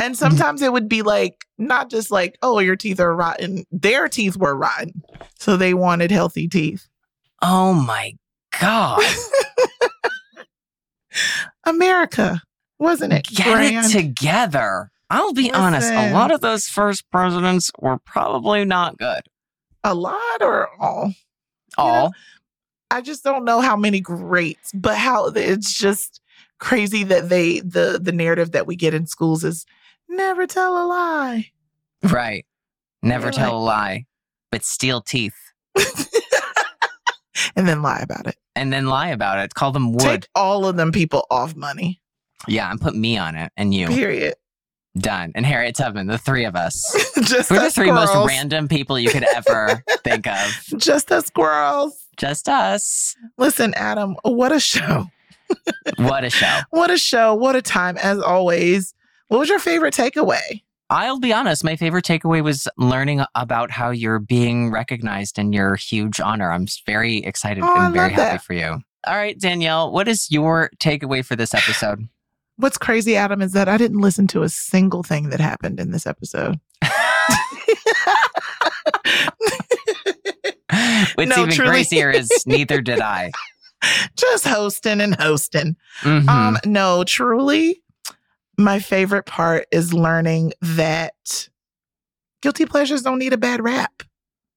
[0.00, 0.18] And mm-hmm.
[0.18, 3.64] sometimes it would be like, not just like, oh, your teeth are rotten.
[3.70, 5.02] Their teeth were rotten.
[5.38, 6.88] So they wanted healthy teeth.
[7.42, 8.14] oh my
[8.58, 9.02] god.
[11.66, 12.40] America,
[12.78, 13.24] wasn't it?
[13.24, 14.90] Get it together.
[15.10, 19.22] I'll be honest, a lot of those first presidents were probably not good.
[19.82, 21.12] a lot or all?
[21.76, 22.12] All.
[22.92, 26.20] I just don't know how many greats, but how it's just
[26.58, 29.66] crazy that they the the narrative that we get in schools is
[30.10, 31.50] never tell a lie.
[32.02, 32.44] Right.
[33.02, 34.04] Never You're tell a lie,
[34.50, 35.34] but steal teeth
[37.56, 38.36] and then lie about it.
[38.54, 39.54] and then lie about it.
[39.54, 40.00] Call them wood.
[40.00, 42.00] Take all of them people off money.
[42.46, 43.88] yeah, and put me on it and you.
[43.88, 44.34] Period.
[44.98, 45.30] Done.
[45.36, 46.82] And Harriet Tubman, the three of us.
[47.22, 50.64] just We're the three most random people you could ever think of.
[50.76, 51.96] Just us squirrels.
[52.16, 53.14] Just us.
[53.38, 55.06] Listen, Adam, what a show.
[55.96, 56.60] What a show.
[56.70, 57.34] What a show.
[57.34, 58.94] What a time, as always.
[59.30, 60.62] What was your favorite takeaway?
[60.90, 65.76] I'll be honest, my favorite takeaway was learning about how you're being recognized in your
[65.76, 66.50] huge honor.
[66.50, 68.42] I'm very excited Oh, and very happy that.
[68.42, 68.82] for you.
[69.06, 72.08] All right, Danielle, what is your takeaway for this episode?
[72.56, 75.92] What's crazy, Adam, is that I didn't listen to a single thing that happened in
[75.92, 76.58] this episode.
[81.14, 81.70] What's No, even truly.
[81.70, 83.30] crazier is neither did I.
[84.16, 85.76] Just hosting and hosting.
[86.02, 86.28] Mhm.
[86.28, 87.80] Um, no, truly,
[88.60, 91.48] my favorite part is learning that
[92.42, 94.02] guilty pleasures don't need a bad rap.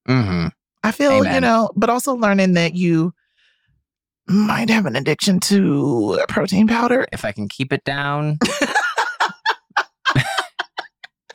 [0.08, 0.50] Mhm.
[0.82, 3.14] I feel, you know, but also learning that you
[4.28, 7.06] might have an addiction to protein powder.
[7.12, 8.38] If I can keep it down,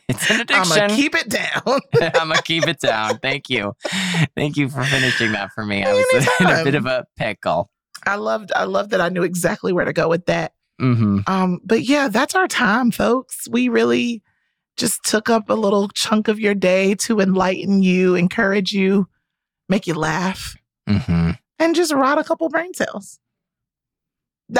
[0.07, 0.75] it's an I'm addiction.
[0.77, 1.61] gonna keep it down.
[2.01, 3.17] I'm gonna keep it down.
[3.19, 3.73] Thank you,
[4.35, 5.83] thank you for finishing that for me.
[5.83, 7.69] I was in a bit of a pickle.
[8.05, 10.53] I loved, I loved that I knew exactly where to go with that.
[10.79, 13.47] Hmm Um, but yeah, that's our time, folks.
[13.49, 14.23] We really
[14.77, 19.07] just took up a little chunk of your day to enlighten you, encourage you,
[19.67, 20.55] make you laugh,
[20.87, 23.19] hmm and just rot a couple brain cells.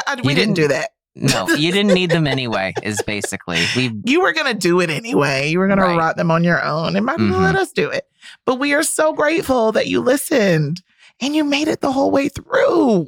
[0.05, 0.89] I- we didn't, didn't- do that.
[1.15, 2.73] No, you didn't need them anyway.
[2.83, 3.91] Is basically we.
[4.05, 5.49] You were gonna do it anyway.
[5.49, 5.97] You were gonna Right.
[5.97, 6.95] rot them on your own.
[6.95, 7.41] And might Mhm.
[7.41, 8.05] let us do it.
[8.45, 10.81] But we are so grateful that you listened
[11.19, 13.07] and you made it the whole way through.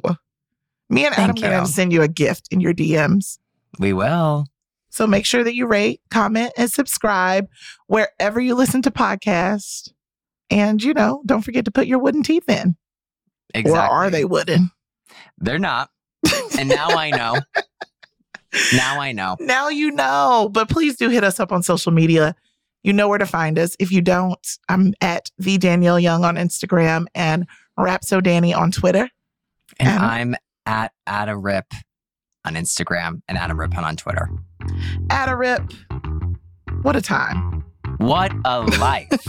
[0.92, 3.38] Me and Adam Thank are gonna send you a gift in your DMs.
[3.78, 4.46] We will.
[4.90, 7.48] So make sure that you rate, comment, and subscribe
[7.86, 9.90] wherever you listen to podcasts.
[10.50, 12.76] And, you know, don't forget to put your wooden teeth in.
[13.54, 13.72] Exactly.
[13.72, 14.70] Or are they wooden?
[15.38, 15.88] They're not.
[16.58, 17.40] And now I know.
[18.74, 19.38] now I know.
[19.40, 20.50] Now you know.
[20.52, 22.34] But please do hit us up on social media.
[22.82, 23.74] You know where to find us.
[23.78, 27.46] If you don't, I'm at the Danielle Young on Instagram and
[27.78, 29.08] Rhapso Dani on Twitter.
[29.80, 30.10] And Adam?
[30.10, 30.36] I'm
[30.66, 31.66] at Ada Rip
[32.44, 34.28] on Instagram and Adam Rippon on Twitter.
[35.10, 35.62] At a rip.
[36.82, 37.64] What a time.
[37.98, 39.08] What a life.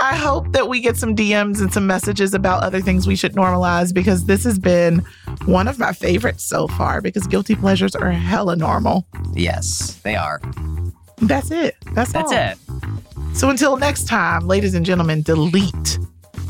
[0.00, 3.34] I hope that we get some DMs and some messages about other things we should
[3.34, 5.04] normalize because this has been
[5.44, 9.06] one of my favorites so far because guilty pleasures are hella normal.
[9.34, 10.40] yes, they are.
[11.18, 11.76] That's it.
[11.92, 12.38] That's, That's all.
[12.38, 12.58] it.
[13.36, 15.98] So until next time, ladies and gentlemen, delete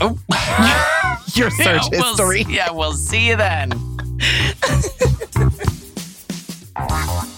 [0.00, 0.18] Oh.
[1.34, 2.44] your search yeah, we'll history.
[2.44, 3.70] see- yeah, we'll see you then.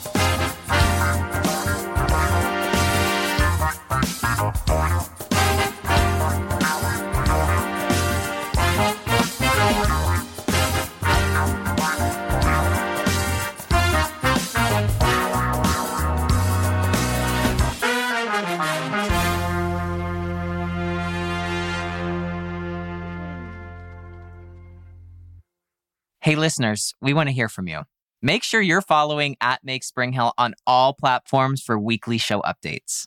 [26.29, 27.85] Hey, listeners, we want to hear from you.
[28.21, 33.07] Make sure you're following at Make Spring Hill on all platforms for weekly show updates.